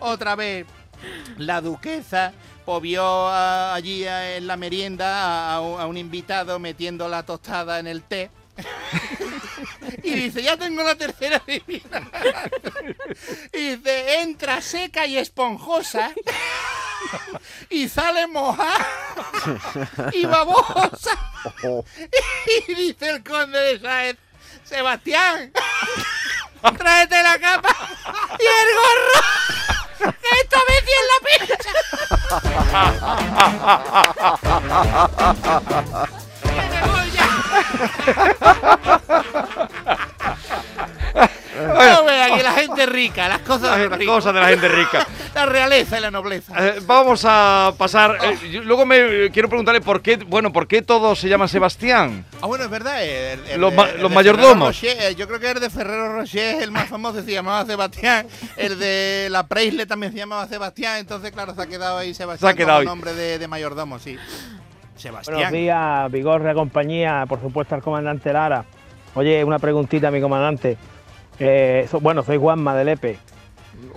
otra 0.00 0.34
vez, 0.34 0.66
la 1.38 1.60
duquesa 1.60 2.32
pues 2.64 2.98
allí 2.98 4.04
en 4.06 4.46
la 4.46 4.56
merienda 4.56 5.54
a, 5.54 5.60
un- 5.60 5.98
invitado 5.98 6.58
metiendo 6.58 7.08
la 7.08 7.22
tostada 7.22 7.78
en 7.78 7.86
el 7.86 8.02
té. 8.02 8.30
y 10.02 10.10
dice, 10.14 10.42
ya 10.42 10.56
tengo 10.56 10.82
la 10.82 10.94
tercera 10.94 11.42
divina. 11.46 12.08
y 13.52 13.76
dice, 13.76 14.20
entra 14.22 14.62
seca 14.62 15.06
y 15.06 15.18
esponjosa. 15.18 16.10
y 17.68 17.88
sale 17.88 18.26
mojada 18.28 18.86
y 20.12 20.24
babosa. 20.24 21.10
y 22.68 22.74
dice 22.74 23.10
el 23.10 23.22
conde 23.22 23.58
de 23.60 23.78
Sáez, 23.80 24.16
Sebastián, 24.64 25.52
tráete 26.78 27.22
la 27.22 27.38
capa 27.38 27.76
y 28.38 28.44
el 28.44 28.74
gorro. 28.74 29.73
Esta 30.00 30.58
vez 30.68 30.80
sí 30.84 30.92
es 31.00 31.06
la 31.10 31.18
pincha. 31.38 31.70
rica, 42.94 43.28
las 43.28 43.40
cosas 43.40 43.76
de 43.78 43.88
rico. 43.88 44.12
cosas 44.12 44.32
de 44.34 44.40
la 44.40 44.48
gente 44.48 44.68
rica. 44.68 45.06
La 45.34 45.46
realeza 45.46 45.98
y 45.98 46.00
la 46.00 46.12
nobleza. 46.12 46.52
Eh, 46.56 46.80
vamos 46.86 47.24
a 47.28 47.72
pasar. 47.76 48.18
eh, 48.22 48.50
yo- 48.52 48.62
luego 48.62 48.86
me 48.86 48.98
eh, 49.26 49.30
quiero 49.32 49.48
preguntarle 49.48 49.80
por 49.80 50.00
qué, 50.00 50.16
bueno, 50.16 50.52
por 50.52 50.68
qué 50.68 50.80
todos 50.80 51.18
se 51.18 51.28
llaman 51.28 51.48
Sebastián. 51.48 52.24
Ah, 52.40 52.46
bueno, 52.46 52.62
es 52.64 52.70
verdad. 52.70 53.02
el- 53.04 53.40
el 53.48 53.60
Los 53.60 53.72
de- 53.72 53.76
ma- 53.76 53.88
los 53.98 54.10
de 54.10 54.14
mayordomos. 54.14 54.68
Rocher, 54.68 54.96
eh, 55.00 55.14
yo 55.16 55.26
creo 55.26 55.40
que 55.40 55.50
el 55.50 55.58
de 55.58 55.70
Ferrero 55.70 56.14
Rocher 56.14 56.54
es 56.54 56.62
el 56.62 56.70
más 56.70 56.88
famoso, 56.88 57.20
se 57.22 57.32
llamaba 57.32 57.66
Sebastián. 57.66 58.28
El 58.56 58.78
de 58.78 59.26
la 59.28 59.44
Preisle 59.48 59.86
también 59.86 60.12
se 60.12 60.18
llamaba 60.18 60.46
Sebastián. 60.46 60.98
Entonces, 60.98 61.32
claro, 61.32 61.52
se 61.52 61.62
ha 61.62 61.66
quedado 61.66 61.98
ahí 61.98 62.14
Sebastián 62.14 62.48
Se 62.50 62.52
ha 62.54 62.56
quedado 62.56 62.78
como 62.78 62.80
ahí. 62.82 62.86
nombre 62.96 63.12
de, 63.14 63.38
de 63.40 63.48
mayordomo, 63.48 63.98
sí. 63.98 64.16
Sebastián. 64.96 65.34
Buenos 65.36 65.52
días, 65.52 66.12
Vigorra, 66.12 66.54
compañía, 66.54 67.24
por 67.28 67.40
supuesto 67.40 67.74
al 67.74 67.82
comandante 67.82 68.32
Lara. 68.32 68.64
Oye, 69.16 69.42
una 69.42 69.58
preguntita, 69.58 70.10
mi 70.12 70.20
comandante. 70.20 70.76
Eh, 71.38 71.86
so- 71.90 72.00
bueno, 72.00 72.22
soy 72.22 72.38
Juanma 72.38 72.74
de 72.74 72.84
Lepe. 72.84 73.18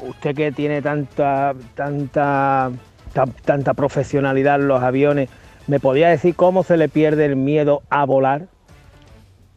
Usted 0.01 0.35
que 0.35 0.51
tiene 0.51 0.81
tanta, 0.81 1.53
tanta, 1.75 2.71
tan- 3.13 3.31
tanta 3.31 3.73
profesionalidad 3.73 4.55
en 4.61 4.67
los 4.67 4.81
aviones, 4.81 5.29
¿me 5.67 5.79
podría 5.79 6.09
decir 6.09 6.35
cómo 6.35 6.63
se 6.63 6.77
le 6.77 6.89
pierde 6.89 7.25
el 7.25 7.35
miedo 7.35 7.83
a 7.89 8.05
volar? 8.05 8.47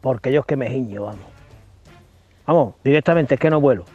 Porque 0.01 0.31
yo 0.31 0.41
es 0.41 0.45
que 0.45 0.55
me 0.55 0.69
giño, 0.69 1.03
vamos. 1.03 1.25
Vamos, 2.45 2.75
directamente, 2.83 3.35
es 3.35 3.39
que 3.39 3.49
no 3.49 3.61
vuelo. 3.61 3.85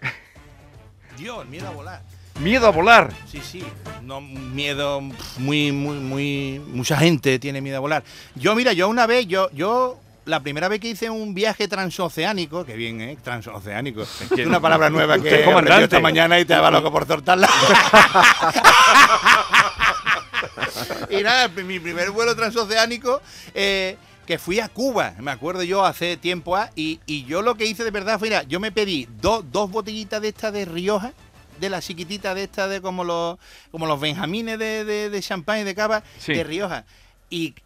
Dios, 1.18 1.42
el 1.42 1.48
miedo 1.48 1.68
a 1.68 1.70
volar. 1.70 2.02
Miedo 2.40 2.66
a 2.66 2.70
volar. 2.70 3.12
Sí, 3.26 3.40
sí, 3.40 3.62
no 4.02 4.20
miedo 4.20 5.00
muy, 5.38 5.70
muy, 5.70 5.98
muy, 5.98 6.60
mucha 6.72 6.96
gente 6.96 7.38
tiene 7.38 7.60
miedo 7.60 7.76
a 7.76 7.80
volar. 7.80 8.02
Yo, 8.34 8.54
mira, 8.56 8.72
yo 8.72 8.88
una 8.88 9.06
vez, 9.06 9.26
yo, 9.26 9.50
yo, 9.52 9.98
la 10.26 10.40
primera 10.40 10.68
vez 10.68 10.80
que 10.80 10.88
hice 10.88 11.10
un 11.10 11.34
viaje 11.34 11.68
transoceánico, 11.68 12.64
que 12.64 12.76
bien, 12.76 13.00
¿eh? 13.00 13.16
Transoceánico. 13.22 14.02
Es 14.02 14.30
una 14.46 14.60
palabra 14.60 14.90
nueva 14.90 15.18
que 15.18 15.44
he 15.44 15.82
esta 15.84 16.00
mañana 16.00 16.38
y 16.40 16.44
te 16.44 16.56
va 16.56 16.70
loco 16.70 16.90
por 16.90 17.06
soltarla. 17.06 17.48
y 21.10 21.22
nada, 21.22 21.48
mi 21.48 21.78
primer 21.78 22.10
vuelo 22.10 22.34
transoceánico, 22.34 23.20
eh, 23.54 23.96
que 24.26 24.38
fui 24.38 24.60
a 24.60 24.68
Cuba, 24.68 25.14
me 25.18 25.30
acuerdo 25.30 25.62
yo 25.62 25.84
hace 25.84 26.16
tiempo, 26.16 26.56
ah, 26.56 26.70
y, 26.74 27.00
y 27.06 27.24
yo 27.24 27.42
lo 27.42 27.54
que 27.56 27.66
hice 27.66 27.84
de 27.84 27.90
verdad 27.90 28.18
fue, 28.18 28.28
mira, 28.28 28.42
yo 28.44 28.60
me 28.60 28.72
pedí 28.72 29.06
dos 29.20 29.44
dos 29.52 29.70
botellitas 29.70 30.20
de 30.22 30.28
estas 30.28 30.52
de 30.52 30.64
Rioja, 30.64 31.12
de 31.60 31.70
la 31.70 31.80
chiquitita 31.80 32.34
de 32.34 32.44
estas 32.44 32.70
de 32.70 32.80
como 32.80 33.04
los 33.04 33.38
como 33.70 33.86
los 33.86 34.00
benjamines 34.00 34.58
de, 34.58 34.84
de, 34.84 35.10
de 35.10 35.22
champán 35.22 35.60
y 35.60 35.64
de 35.64 35.74
cava 35.74 36.02
Sí. 36.18 36.32
de 36.32 36.44
Rioja. 36.44 36.84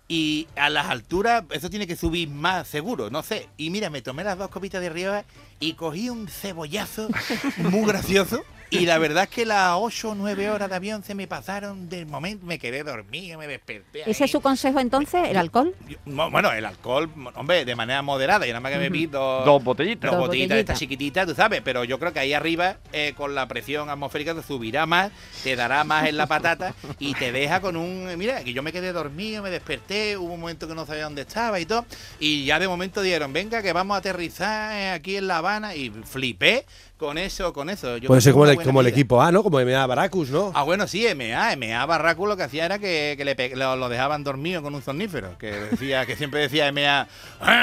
Y, 0.08 0.48
a 0.56 0.70
las 0.70 0.87
alturas, 0.87 1.44
eso 1.50 1.68
tiene 1.68 1.87
que 1.87 1.94
subir 1.94 2.30
más 2.30 2.66
seguro, 2.66 3.10
no 3.10 3.22
sé. 3.22 3.48
Y 3.58 3.68
mira, 3.68 3.90
me 3.90 4.00
tomé 4.00 4.25
las 4.25 4.38
dos 4.38 4.48
copitas 4.48 4.80
de 4.80 4.88
Rioja 4.88 5.25
y 5.60 5.75
cogí 5.75 6.08
un 6.08 6.26
cebollazo 6.26 7.08
muy 7.58 7.87
gracioso. 7.87 8.42
Y 8.70 8.87
la 8.87 8.98
verdad 8.98 9.25
es 9.25 9.30
que 9.30 9.46
las 9.46 9.72
8 9.76 10.10
o 10.10 10.14
9 10.14 10.50
horas 10.50 10.68
de 10.68 10.76
avión 10.76 11.02
se 11.02 11.14
me 11.14 11.26
pasaron 11.26 11.88
del 11.88 12.06
momento, 12.06 12.44
me 12.46 12.58
quedé 12.58 12.82
dormido, 12.82 13.38
me 13.38 13.46
desperté. 13.46 14.02
¿Ese 14.10 14.25
ahí. 14.25 14.26
es 14.26 14.30
su 14.30 14.40
consejo 14.40 14.80
entonces, 14.80 15.28
el 15.28 15.37
alcohol? 15.37 15.75
Yo- 15.88 15.96
Bueno, 16.04 16.52
el 16.52 16.64
alcohol, 16.64 17.10
hombre, 17.34 17.64
de 17.64 17.75
manera 17.75 18.02
moderada. 18.02 18.46
Y 18.46 18.50
nada 18.50 18.60
más 18.60 18.72
que 18.72 18.78
me 18.78 18.88
vi 18.90 19.06
dos, 19.06 19.44
Dos 19.44 19.62
botellitas. 19.64 20.10
dos 20.10 20.20
botellitas 20.20 20.56
de 20.56 20.60
estas 20.60 20.78
chiquititas, 20.78 21.26
tú 21.26 21.34
sabes. 21.34 21.60
Pero 21.64 21.84
yo 21.84 21.98
creo 21.98 22.12
que 22.12 22.20
ahí 22.20 22.32
arriba, 22.34 22.76
eh, 22.92 23.14
con 23.16 23.34
la 23.34 23.46
presión 23.48 23.88
atmosférica, 23.90 24.34
te 24.34 24.42
subirá 24.42 24.87
más, 24.87 25.10
te 25.42 25.56
dará 25.56 25.84
más 25.84 26.06
en 26.08 26.16
la 26.16 26.26
patata 26.26 26.75
y 26.98 27.14
te 27.14 27.32
deja 27.32 27.60
con 27.60 27.76
un. 27.76 28.16
Mira, 28.18 28.42
que 28.44 28.52
yo 28.52 28.62
me 28.62 28.72
quedé 28.72 28.92
dormido, 28.92 29.42
me 29.42 29.50
desperté, 29.50 30.16
hubo 30.16 30.34
un 30.34 30.40
momento 30.40 30.68
que 30.68 30.75
no 30.75 30.84
sabía 30.87 31.04
dónde 31.04 31.22
estaba 31.22 31.58
y 31.60 31.66
todo. 31.66 31.87
Y 32.20 32.44
ya 32.44 32.58
de 32.58 32.68
momento 32.68 33.02
dieron, 33.02 33.32
venga, 33.32 33.62
que 33.62 33.72
vamos 33.72 33.94
a 33.94 33.98
aterrizar 33.98 34.92
aquí 34.94 35.16
en 35.16 35.26
La 35.26 35.38
Habana. 35.38 35.75
Y 35.75 35.90
flipé 35.90 36.64
con 36.98 37.16
eso, 37.16 37.52
con 37.52 37.70
eso. 37.70 37.96
Yo 37.96 38.08
Puede 38.08 38.20
ser 38.20 38.32
como 38.32 38.46
el, 38.46 38.60
como 38.62 38.80
el 38.80 38.88
equipo 38.88 39.22
A, 39.22 39.30
¿no? 39.32 39.42
Como 39.42 39.58
MA 39.64 39.86
Baracus, 39.86 40.30
¿no? 40.30 40.50
Ah, 40.54 40.64
bueno, 40.64 40.86
sí, 40.88 41.06
MA, 41.14 41.54
MA 41.56 41.86
Barracu 41.86 42.26
lo 42.26 42.36
que 42.36 42.42
hacía 42.42 42.64
era 42.66 42.78
que, 42.78 43.14
que 43.16 43.24
le 43.24 43.34
pe- 43.36 43.54
lo, 43.54 43.76
lo 43.76 43.88
dejaban 43.88 44.24
dormido 44.24 44.62
con 44.62 44.74
un 44.74 44.82
somnífero, 44.82 45.38
que 45.38 45.50
decía, 45.52 46.04
que 46.06 46.16
siempre 46.16 46.40
decía 46.40 46.70
MA, 46.72 47.02
"Eh, 47.02 47.06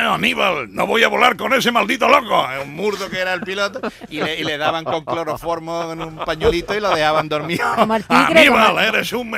Aníbal, 0.09 0.73
no 0.73 0.87
voy 0.87 1.03
a 1.03 1.09
volar 1.09 1.35
con 1.35 1.53
ese 1.53 1.71
maldito 1.71 2.07
loco, 2.07 2.45
un 2.63 2.73
murdo 2.75 3.09
que 3.09 3.19
era 3.19 3.33
el 3.33 3.41
piloto, 3.41 3.81
y 4.09 4.21
le, 4.21 4.39
y 4.39 4.43
le 4.45 4.57
daban 4.57 4.85
con 4.85 5.03
cloroformo 5.03 5.91
en 5.91 6.01
un 6.01 6.15
pañuelito 6.17 6.73
y 6.73 6.79
lo 6.79 6.89
dejaban 6.95 7.27
dormido. 7.29 7.65
El- 8.09 8.77
eres 8.85 9.11
un, 9.13 9.31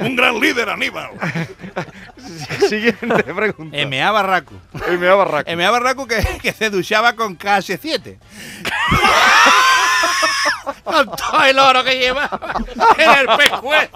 un 0.00 0.16
gran 0.16 0.40
líder, 0.40 0.68
Aníbal. 0.68 1.10
Siguiente 2.68 3.22
pregunta. 3.34 3.76
MA 3.86 4.10
Barracu. 4.10 4.54
MA 4.98 5.14
Barraco. 5.14 5.56
MA 5.56 5.70
Barracu 5.70 6.06
que, 6.06 6.16
que 6.42 6.52
se 6.52 6.70
duchaba 6.70 7.14
con 7.14 7.38
KH7. 7.38 8.16
con 10.84 11.06
todo 11.16 11.44
el 11.44 11.58
oro 11.58 11.84
que 11.84 11.98
llevaba 11.98 12.54
en 12.98 13.10
el 13.10 13.26
pescuezo. 13.36 13.90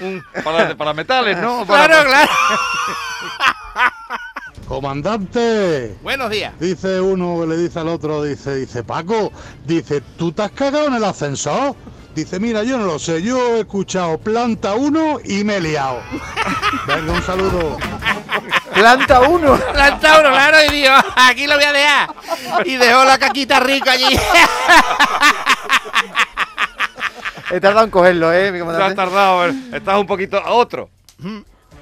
Un- 0.00 0.22
para, 0.42 0.76
para 0.76 0.92
metales, 0.94 1.36
¿no? 1.38 1.64
Para- 1.66 1.86
Claro, 1.86 2.08
claro. 2.08 2.30
Comandante, 4.68 5.98
Buenos 6.02 6.30
días. 6.30 6.54
dice 6.58 7.00
uno 7.00 7.40
que 7.40 7.46
le 7.48 7.56
dice 7.58 7.78
al 7.80 7.88
otro, 7.88 8.22
dice, 8.22 8.54
dice 8.56 8.82
Paco, 8.82 9.30
dice, 9.64 10.00
¿tú 10.16 10.32
te 10.32 10.42
has 10.42 10.50
cagado 10.52 10.86
en 10.86 10.94
el 10.94 11.04
ascensor? 11.04 11.76
Dice, 12.14 12.40
mira, 12.40 12.62
yo 12.62 12.78
no 12.78 12.86
lo 12.86 12.98
sé, 12.98 13.22
yo 13.22 13.56
he 13.56 13.60
escuchado 13.60 14.16
planta 14.18 14.74
1 14.74 15.18
y 15.24 15.44
me 15.44 15.56
he 15.56 15.60
liado. 15.60 15.98
Venga, 16.86 17.12
un 17.12 17.22
saludo. 17.22 17.76
Planta 18.74 19.20
uno. 19.22 19.56
Planta 19.72 20.20
uno, 20.20 20.30
claro, 20.30 20.56
y 20.68 20.72
digo, 20.74 20.92
aquí 21.16 21.46
lo 21.46 21.54
voy 21.56 21.64
a 21.64 21.72
dejar. 21.72 22.10
Y 22.64 22.76
dejó 22.76 23.04
la 23.04 23.18
caquita 23.18 23.60
rica 23.60 23.92
allí. 23.92 24.16
He 27.50 27.60
tardado 27.60 27.84
en 27.84 27.90
cogerlo, 27.90 28.32
¿eh, 28.32 28.50
mi 28.50 28.58
Te 28.58 28.64
has 28.64 28.66
comandante? 28.66 28.96
tardado, 28.96 29.46
estás 29.72 29.98
un 30.00 30.06
poquito 30.06 30.38
a 30.38 30.52
otro. 30.52 30.88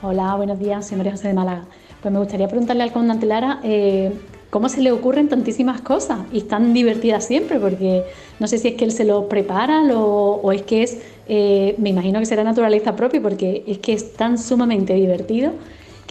Hola, 0.02 0.34
buenos 0.34 0.58
días, 0.58 0.86
soy 0.86 0.96
María 0.98 1.12
José 1.12 1.28
de 1.28 1.34
Málaga. 1.34 1.64
Pues 2.02 2.12
me 2.12 2.18
gustaría 2.18 2.48
preguntarle 2.48 2.82
al 2.82 2.92
comandante 2.92 3.26
Lara 3.26 3.60
eh, 3.62 4.12
cómo 4.50 4.68
se 4.68 4.80
le 4.82 4.90
ocurren 4.90 5.28
tantísimas 5.28 5.80
cosas 5.80 6.18
y 6.32 6.42
tan 6.42 6.74
divertidas 6.74 7.24
siempre, 7.26 7.58
porque 7.60 8.02
no 8.40 8.48
sé 8.48 8.58
si 8.58 8.68
es 8.68 8.74
que 8.74 8.84
él 8.84 8.90
se 8.92 9.04
lo 9.04 9.28
prepara 9.28 9.82
lo- 9.82 10.00
o 10.42 10.52
es 10.52 10.62
que 10.62 10.82
es, 10.82 10.98
eh, 11.28 11.76
me 11.78 11.90
imagino 11.90 12.18
que 12.18 12.26
será 12.26 12.42
naturaleza 12.42 12.96
propia, 12.96 13.22
porque 13.22 13.62
es 13.66 13.78
que 13.78 13.92
es 13.92 14.14
tan 14.14 14.36
sumamente 14.38 14.94
divertido 14.94 15.52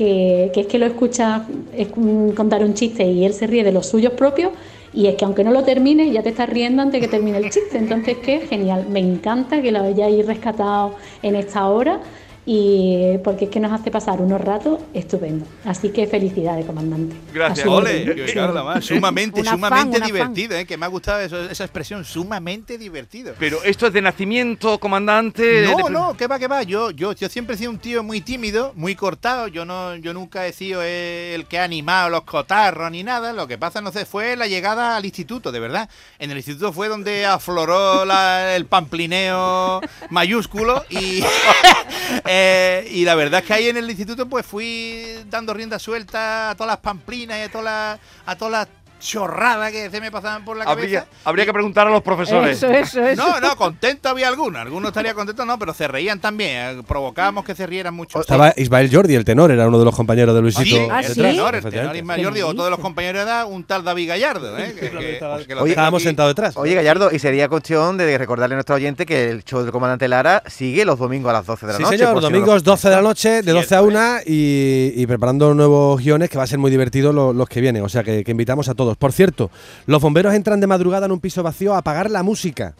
que, 0.01 0.49
que 0.51 0.61
es 0.61 0.67
que 0.67 0.79
lo 0.79 0.87
escucha 0.87 1.45
es, 1.77 1.89
mm, 1.95 2.31
contar 2.31 2.63
un 2.63 2.73
chiste 2.73 3.05
y 3.05 3.23
él 3.23 3.33
se 3.35 3.45
ríe 3.45 3.63
de 3.63 3.71
los 3.71 3.85
suyos 3.85 4.13
propios. 4.13 4.51
Y 4.93 5.05
es 5.05 5.15
que 5.15 5.25
aunque 5.25 5.43
no 5.43 5.51
lo 5.51 5.63
termine, 5.63 6.11
ya 6.11 6.23
te 6.23 6.29
estás 6.29 6.49
riendo 6.49 6.81
antes 6.81 6.99
que 6.99 7.07
termine 7.07 7.37
el 7.37 7.51
chiste. 7.51 7.77
Entonces, 7.77 8.17
qué 8.17 8.39
genial. 8.41 8.87
Me 8.89 8.99
encanta 8.99 9.61
que 9.61 9.71
lo 9.71 9.81
hayáis 9.81 10.25
rescatado 10.25 10.95
en 11.21 11.35
esta 11.35 11.67
hora 11.67 12.01
y 12.45 13.17
porque 13.23 13.45
es 13.45 13.51
que 13.51 13.59
nos 13.59 13.71
hace 13.71 13.91
pasar 13.91 14.19
unos 14.19 14.41
ratos 14.41 14.79
estupendos. 14.93 15.47
Así 15.63 15.89
que 15.89 16.07
felicidades, 16.07 16.65
comandante. 16.65 17.15
Gracias. 17.33 17.67
Ole, 17.67 18.15
que 18.15 18.27
sumamente, 18.81 19.43
sumamente 19.43 19.99
divertido, 19.99 20.55
¿eh? 20.55 20.65
que 20.65 20.75
me 20.77 20.85
ha 20.85 20.89
gustado 20.89 21.19
eso- 21.21 21.49
esa 21.49 21.63
expresión, 21.63 22.03
sumamente 22.03 22.77
divertido. 22.79 23.33
Pero 23.37 23.63
esto 23.63 23.87
es 23.87 23.93
de 23.93 24.01
nacimiento, 24.01 24.79
comandante. 24.79 25.67
No, 25.67 25.85
de- 25.87 25.93
no, 25.93 26.17
¿qué 26.17 26.25
va, 26.27 26.39
qué 26.39 26.47
va? 26.47 26.63
Yo, 26.63 26.89
yo, 26.91 27.13
yo 27.13 27.29
siempre 27.29 27.55
he 27.55 27.57
sido 27.59 27.71
un 27.71 27.77
tío 27.79 28.01
muy 28.03 28.21
tímido, 28.21 28.73
muy 28.75 28.95
cortado. 28.95 29.47
Yo 29.47 29.63
no, 29.65 29.95
yo 29.97 30.13
nunca 30.13 30.47
he 30.47 30.53
sido 30.53 30.81
el 30.81 31.45
que 31.45 31.59
ha 31.59 31.63
animado 31.63 32.09
los 32.09 32.23
cotarros 32.23 32.89
ni 32.91 33.03
nada. 33.03 33.33
Lo 33.33 33.47
que 33.47 33.57
pasa, 33.59 33.81
no 33.81 33.91
sé, 33.91 34.05
fue 34.05 34.35
la 34.35 34.47
llegada 34.47 34.97
al 34.97 35.05
instituto, 35.05 35.51
de 35.51 35.59
verdad. 35.59 35.89
En 36.17 36.31
el 36.31 36.37
instituto 36.37 36.73
fue 36.73 36.87
donde 36.87 37.25
afloró 37.25 38.03
la- 38.03 38.55
el 38.55 38.65
pamplineo 38.65 39.79
mayúsculo 40.09 40.83
y, 40.89 41.23
eh, 42.33 42.87
y 42.89 43.03
la 43.03 43.15
verdad 43.15 43.41
es 43.41 43.45
que 43.45 43.53
ahí 43.53 43.67
en 43.67 43.75
el 43.75 43.89
instituto 43.89 44.25
pues 44.25 44.45
fui 44.45 45.03
dando 45.29 45.53
rienda 45.53 45.77
suelta 45.77 46.51
a 46.51 46.55
todas 46.55 46.71
las 46.71 46.79
pamplinas 46.79 47.37
y 47.39 47.41
a 47.41 47.51
todas 47.51 47.65
las, 47.65 47.99
a 48.25 48.37
todas 48.37 48.51
las 48.53 48.67
chorradas 49.01 49.71
que 49.71 49.89
se 49.89 49.99
me 49.99 50.11
pasaban 50.11 50.45
por 50.45 50.55
la 50.55 50.63
Habría, 50.63 51.01
cabeza. 51.01 51.07
habría 51.25 51.45
que 51.45 51.53
preguntar 51.53 51.87
a 51.87 51.89
los 51.89 52.01
profesores. 52.01 52.57
Eso, 52.57 52.67
eso, 52.71 53.03
eso. 53.05 53.21
No, 53.27 53.39
no, 53.41 53.55
contento 53.55 54.07
había 54.09 54.27
alguno. 54.27 54.59
Algunos 54.59 54.89
estarían 54.89 55.15
contentos, 55.15 55.45
no, 55.45 55.57
pero 55.59 55.73
se 55.73 55.87
reían 55.87 56.19
también. 56.19 56.79
eh, 56.79 56.83
Provocábamos 56.87 57.43
que 57.43 57.55
se 57.55 57.65
rieran 57.67 57.93
mucho. 57.93 58.21
Estaba 58.21 58.53
Ismael 58.55 58.89
Jordi, 58.93 59.15
el 59.15 59.25
tenor, 59.25 59.51
era 59.51 59.67
uno 59.67 59.79
de 59.79 59.85
los 59.85 59.95
compañeros 59.95 60.35
de 60.35 60.41
Luisito. 60.41 60.63
Sí, 60.63 60.87
Ah, 60.89 60.99
el 61.01 61.13
¿sí? 61.13 61.21
tenor, 61.21 61.55
el 61.55 61.63
tenor. 61.63 61.95
Ismael 61.95 62.23
Jordi, 62.23 62.41
o 62.41 62.53
todos 62.53 62.69
los 62.69 62.79
compañeros 62.79 63.25
de 63.25 63.31
edad, 63.31 63.45
un 63.47 63.63
tal 63.63 63.83
David 63.83 64.07
Gallardo, 64.09 64.57
¿eh? 64.57 64.73
que- 64.73 64.81
que- 64.81 64.89
que 64.89 64.95
lo 64.95 65.31
Oye, 65.37 65.45
tengo 65.47 65.65
Estábamos 65.65 66.03
sentados 66.03 66.29
detrás. 66.31 66.55
Oye, 66.57 66.75
Gallardo, 66.75 67.09
y 67.11 67.19
sería 67.19 67.49
cuestión 67.49 67.97
de 67.97 68.17
recordarle 68.17 68.53
a 68.53 68.57
nuestro 68.57 68.75
oyente 68.75 69.05
que 69.05 69.29
el 69.29 69.43
show 69.43 69.61
del 69.63 69.71
comandante 69.71 70.07
Lara 70.07 70.43
sigue 70.47 70.85
los 70.85 70.99
domingos 70.99 71.29
a 71.31 71.33
las 71.33 71.45
12 71.45 71.65
de 71.65 71.71
la 71.73 71.77
Sí, 71.77 71.83
noche. 71.83 71.97
señor, 71.97 72.13
no 72.15 72.21
lo- 72.21 72.29
domingos 72.29 72.63
12 72.63 72.89
de 72.89 72.95
la 72.95 73.01
noche, 73.01 73.41
de 73.41 73.51
12 73.51 73.65
a 73.75 73.79
Cierto, 73.79 73.85
1 73.87 74.17
y, 74.25 74.93
y 74.95 75.07
preparando 75.07 75.53
nuevos 75.53 75.99
guiones 76.01 76.29
que 76.29 76.37
va 76.37 76.43
a 76.43 76.47
ser 76.47 76.59
muy 76.59 76.69
divertido 76.69 77.11
lo- 77.13 77.33
los 77.33 77.49
que 77.49 77.61
vienen. 77.61 77.83
O 77.83 77.89
sea 77.89 78.03
que, 78.03 78.23
que 78.23 78.31
invitamos 78.31 78.69
a 78.69 78.73
todos. 78.75 78.90
Por 78.97 79.11
cierto, 79.13 79.51
los 79.85 80.01
bomberos 80.01 80.33
entran 80.33 80.59
de 80.59 80.67
madrugada 80.67 81.05
en 81.05 81.11
un 81.11 81.19
piso 81.19 81.43
vacío 81.43 81.73
a 81.73 81.79
apagar 81.79 82.09
la 82.11 82.23
música. 82.23 82.73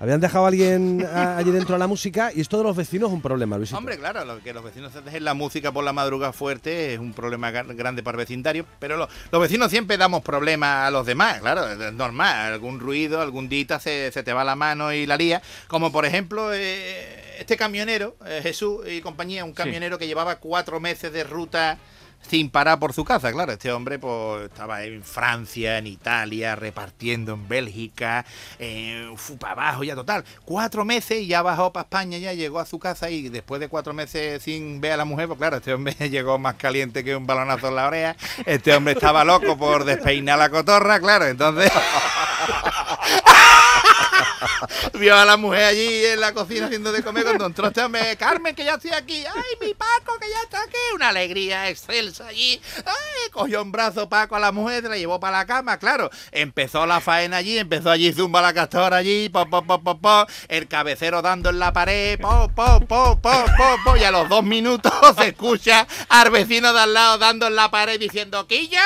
Habían 0.00 0.20
dejado 0.20 0.46
a 0.46 0.48
alguien 0.48 1.06
a- 1.14 1.36
allí 1.36 1.52
dentro 1.52 1.74
de 1.76 1.78
la 1.78 1.86
música 1.86 2.32
y 2.34 2.40
esto 2.40 2.58
de 2.58 2.64
los 2.64 2.74
vecinos 2.76 3.10
es 3.10 3.14
un 3.14 3.22
problema, 3.22 3.56
Luisito. 3.56 3.78
Hombre, 3.78 3.96
claro, 3.98 4.24
lo 4.24 4.40
que 4.42 4.52
los 4.52 4.64
vecinos 4.64 4.92
se 4.92 5.00
dejen 5.00 5.22
la 5.24 5.32
música 5.34 5.70
por 5.70 5.84
la 5.84 5.92
madrugada 5.92 6.32
fuerte 6.32 6.94
es 6.94 6.98
un 6.98 7.12
problema 7.12 7.52
grande 7.52 8.02
para 8.02 8.16
el 8.16 8.24
vecindario, 8.24 8.66
pero 8.80 8.96
lo- 8.96 9.08
los 9.30 9.40
vecinos 9.40 9.70
siempre 9.70 9.96
damos 9.96 10.22
problemas 10.22 10.88
a 10.88 10.90
los 10.90 11.06
demás, 11.06 11.38
claro, 11.40 11.70
es 11.70 11.92
normal, 11.92 12.52
algún 12.52 12.80
ruido, 12.80 13.20
algún 13.20 13.48
dita 13.48 13.78
se, 13.78 14.10
se 14.10 14.24
te 14.24 14.32
va 14.32 14.42
la 14.42 14.56
mano 14.56 14.92
y 14.92 15.06
la 15.06 15.16
lía, 15.16 15.40
como 15.68 15.92
por 15.92 16.04
ejemplo 16.04 16.52
eh, 16.52 17.36
este 17.38 17.56
camionero, 17.56 18.16
eh, 18.26 18.40
Jesús 18.42 18.80
y 18.90 19.00
compañía, 19.02 19.44
un 19.44 19.52
camionero 19.52 19.98
que 19.98 20.08
llevaba 20.08 20.34
cuatro 20.40 20.80
meses 20.80 21.12
de 21.12 21.22
ruta 21.22 21.78
sin 22.28 22.50
parar 22.50 22.78
por 22.78 22.92
su 22.92 23.04
casa, 23.04 23.32
claro, 23.32 23.52
este 23.52 23.72
hombre 23.72 23.98
pues 23.98 24.44
estaba 24.44 24.82
en 24.84 25.02
Francia, 25.02 25.78
en 25.78 25.86
Italia, 25.86 26.56
repartiendo 26.56 27.34
en 27.34 27.48
Bélgica, 27.48 28.24
eh, 28.58 29.14
para 29.38 29.52
abajo 29.52 29.84
ya 29.84 29.94
total, 29.94 30.24
cuatro 30.44 30.84
meses 30.84 31.22
y 31.22 31.26
ya 31.26 31.42
bajó 31.42 31.72
para 31.72 31.84
España, 31.84 32.18
ya 32.18 32.32
llegó 32.32 32.60
a 32.60 32.66
su 32.66 32.78
casa 32.78 33.10
y 33.10 33.28
después 33.28 33.60
de 33.60 33.68
cuatro 33.68 33.92
meses 33.92 34.42
sin 34.42 34.80
ver 34.80 34.92
a 34.92 34.96
la 34.96 35.04
mujer, 35.04 35.26
pues 35.26 35.38
claro, 35.38 35.56
este 35.56 35.74
hombre 35.74 35.94
llegó 36.10 36.38
más 36.38 36.54
caliente 36.54 37.04
que 37.04 37.14
un 37.16 37.26
balonazo 37.26 37.68
en 37.68 37.76
la 37.76 37.86
oreja, 37.86 38.16
este 38.46 38.74
hombre 38.74 38.94
estaba 38.94 39.24
loco 39.24 39.56
por 39.58 39.84
despeinar 39.84 40.38
la 40.38 40.50
cotorra, 40.50 41.00
claro, 41.00 41.26
entonces... 41.26 41.70
Vio 44.94 45.16
a 45.16 45.24
la 45.24 45.36
mujer 45.36 45.64
allí 45.64 46.04
en 46.06 46.20
la 46.20 46.32
cocina 46.32 46.66
haciendo 46.66 46.92
de 46.92 47.02
comer 47.02 47.24
cuando 47.24 47.46
entró 47.46 47.68
este 47.68 47.82
Carmen, 48.18 48.54
que 48.54 48.64
ya 48.64 48.74
estoy 48.74 48.92
aquí, 48.92 49.24
ay, 49.24 49.56
mi 49.60 49.74
Paco, 49.74 50.18
que 50.20 50.28
ya 50.28 50.42
está 50.42 50.62
aquí, 50.62 50.76
una 50.94 51.08
alegría 51.08 51.68
excelsa 51.68 52.26
allí, 52.26 52.60
ay, 52.76 53.30
cogió 53.30 53.62
un 53.62 53.72
brazo 53.72 54.08
Paco 54.08 54.36
a 54.36 54.40
la 54.40 54.52
mujer, 54.52 54.84
la 54.84 54.96
llevó 54.96 55.18
para 55.20 55.38
la 55.38 55.46
cama, 55.46 55.78
claro, 55.78 56.10
empezó 56.30 56.86
la 56.86 57.00
faena 57.00 57.38
allí, 57.38 57.58
empezó 57.58 57.90
allí 57.90 58.12
zumba 58.12 58.40
la 58.40 58.52
castora 58.52 58.98
allí, 58.98 59.28
po, 59.28 59.48
po, 59.48 59.62
po, 59.64 59.82
po, 59.82 59.98
po, 59.98 60.26
el 60.48 60.68
cabecero 60.68 61.22
dando 61.22 61.50
en 61.50 61.58
la 61.58 61.72
pared, 61.72 62.20
po, 62.20 62.50
po, 62.54 62.80
po, 62.80 63.18
po, 63.20 63.44
po, 63.56 63.76
po, 63.84 63.96
y 63.96 64.04
a 64.04 64.10
los 64.10 64.28
dos 64.28 64.44
minutos 64.44 64.92
se 65.18 65.28
escucha 65.28 65.86
al 66.08 66.30
vecino 66.30 66.72
de 66.72 66.80
al 66.80 66.94
lado 66.94 67.18
dando 67.18 67.46
en 67.46 67.56
la 67.56 67.70
pared 67.70 67.98
diciendo, 67.98 68.46
¡Quillo! 68.46 68.78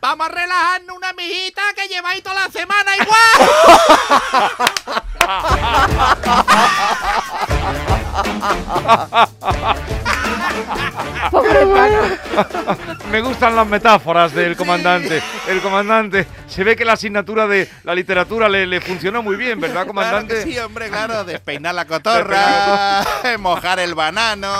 Vamos 0.00 0.26
a 0.26 0.30
relajarnos 0.30 0.96
una 0.96 1.12
mijita 1.12 1.62
que 1.74 1.88
lleváis 1.88 2.22
toda 2.22 2.46
la 2.46 2.50
semana 2.50 2.96
igual. 2.96 3.16
Me 13.10 13.20
gustan 13.20 13.54
las 13.54 13.66
metáforas 13.66 14.32
del 14.34 14.56
comandante. 14.56 15.22
El 15.48 15.60
comandante, 15.62 16.26
se 16.48 16.64
ve 16.64 16.74
que 16.76 16.84
la 16.84 16.94
asignatura 16.94 17.46
de 17.46 17.70
la 17.84 17.94
literatura 17.94 18.48
le, 18.48 18.66
le 18.66 18.80
funcionó 18.80 19.22
muy 19.22 19.36
bien, 19.36 19.60
¿verdad, 19.60 19.74
Claro 19.76 19.88
comandante? 19.88 20.34
que 20.34 20.42
sí, 20.42 20.58
hombre, 20.58 20.88
claro, 20.88 21.24
despeinar 21.24 21.74
la 21.74 21.84
cotorra, 21.84 23.04
mojar 23.38 23.78
el 23.78 23.94
banano. 23.94 24.52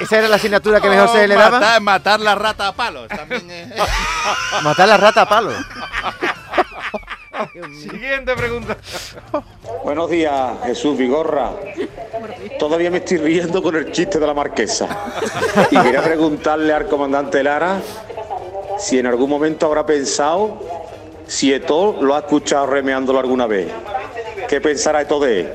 Esa 0.00 0.18
era 0.18 0.28
la 0.28 0.36
asignatura 0.36 0.80
que 0.80 0.88
mejor 0.90 1.08
se 1.10 1.28
le 1.28 1.36
matar, 1.36 1.60
daba. 1.60 1.80
Matar 1.80 2.20
la 2.20 2.34
rata 2.34 2.68
a 2.68 2.72
palos. 2.74 3.08
También 3.08 3.48
es- 3.50 3.72
Matar 4.62 4.88
la 4.88 4.96
rata 4.96 5.22
a 5.22 5.28
palo. 5.28 5.52
Siguiente 7.72 8.34
pregunta. 8.34 8.76
Buenos 9.84 10.10
días, 10.10 10.58
Jesús 10.64 10.96
Vigorra. 10.96 11.52
Todavía 12.58 12.90
me 12.90 12.98
estoy 12.98 13.18
riendo 13.18 13.62
con 13.62 13.76
el 13.76 13.90
chiste 13.92 14.18
de 14.18 14.26
la 14.26 14.34
marquesa. 14.34 15.12
Y 15.70 15.76
quería 15.78 16.02
preguntarle 16.02 16.72
al 16.72 16.86
comandante 16.86 17.42
Lara 17.42 17.80
si 18.78 18.98
en 18.98 19.06
algún 19.06 19.30
momento 19.30 19.66
habrá 19.66 19.84
pensado 19.86 20.60
si 21.26 21.52
Eto 21.52 21.96
lo 22.00 22.14
ha 22.14 22.20
escuchado 22.20 22.66
remeándolo 22.66 23.18
alguna 23.20 23.46
vez. 23.46 23.72
¿Qué 24.48 24.60
pensará 24.60 25.02
Eto 25.02 25.20
de 25.20 25.40
él? 25.40 25.52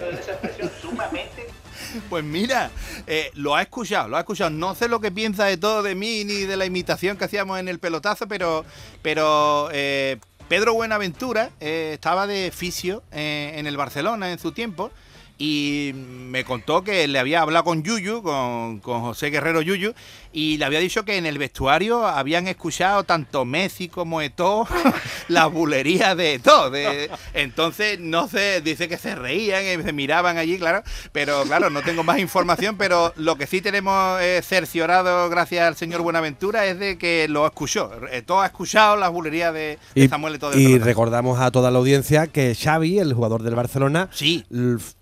Pues 2.10 2.24
mira, 2.24 2.72
eh, 3.08 3.32
lo 3.36 3.56
ha 3.56 3.62
escuchado, 3.62 4.08
lo 4.08 4.18
ha 4.18 4.22
escuchado. 4.22 4.50
No 4.50 4.76
sé 4.76 4.88
lo 4.88 5.00
que 5.00 5.12
piensa 5.12 5.46
de 5.46 5.58
todo 5.58 5.84
de 5.84 5.96
mí 5.96 6.24
ni 6.24 6.44
de 6.44 6.58
la 6.58 6.66
imitación 6.66 7.18
que 7.18 7.26
hacíamos 7.26 7.60
en 7.60 7.68
el 7.68 7.80
pelotazo, 7.80 8.28
pero, 8.28 8.66
pero 9.02 9.70
eh, 9.72 10.18
Pedro 10.48 10.76
Buenaventura 10.76 11.50
eh, 11.60 11.92
estaba 11.94 12.28
de 12.28 12.52
fisio 12.52 13.02
eh, 13.12 13.54
en 13.56 13.66
el 13.66 13.78
Barcelona 13.78 14.32
en 14.32 14.38
su 14.38 14.52
tiempo 14.52 14.92
y 15.38 15.92
me 15.96 16.44
contó 16.46 16.84
que 16.84 17.08
le 17.08 17.20
había 17.20 17.42
hablado 17.42 17.66
con 17.66 17.84
Yuyu, 17.84 18.22
con, 18.22 18.80
con 18.80 19.02
José 19.02 19.30
Guerrero 19.30 19.62
Yuyu, 19.62 19.94
y 20.32 20.58
le 20.58 20.66
había 20.66 20.80
dicho 20.80 21.06
que 21.06 21.18
en 21.18 21.26
el 21.26 21.38
vestuario 21.38 22.06
habían 22.06 22.48
escuchado 22.48 23.04
tanto 23.04 23.46
Messi 23.46 23.88
como 23.88 24.22
Eto'o 24.22 24.68
la 25.30 25.48
bulería 25.48 26.16
de 26.16 26.36
Eto'o. 26.36 26.70
De, 26.70 27.10
entonces, 27.34 28.00
no 28.00 28.28
sé, 28.28 28.62
dice 28.62 28.90
que 28.90 28.98
se 28.98 29.16
reían 29.16 29.64
y 29.64 29.84
se 29.84 29.94
miraban 29.94 30.38
allí, 30.38 30.58
claro, 30.58 30.84
pero 31.12 31.44
claro, 31.44 31.70
no 31.70 31.82
tengo 31.84 32.04
más 32.04 32.20
información, 32.20 32.76
pero 32.78 33.14
lo 33.16 33.38
que 33.38 33.48
sí 33.48 33.62
tenemos 33.62 34.22
eh, 34.22 34.42
cerciorado 34.44 35.30
gracias 35.30 35.68
al 35.68 35.76
señor 35.76 36.02
Buenaventura 36.02 36.66
es 36.66 36.80
de 36.80 36.98
que 36.98 37.28
lo 37.30 37.46
escuchó. 37.46 37.92
Eto'o 38.12 38.42
ha 38.42 38.48
escuchado 38.48 38.98
las 38.98 39.12
bulerías 39.12 39.54
de, 39.54 39.80
de 39.96 40.04
Y, 40.04 40.08
Samuel 40.08 40.38
del 40.40 40.60
y 40.60 40.80
recordamos 40.80 41.40
a 41.40 41.52
toda 41.52 41.72
la 41.72 41.80
audiencia 41.80 42.28
que 42.28 42.56
Xavi, 42.56 43.00
el 43.00 43.14
jugador 43.14 43.44
del 43.44 43.56
Barcelona, 43.56 44.10
Sí. 44.12 44.46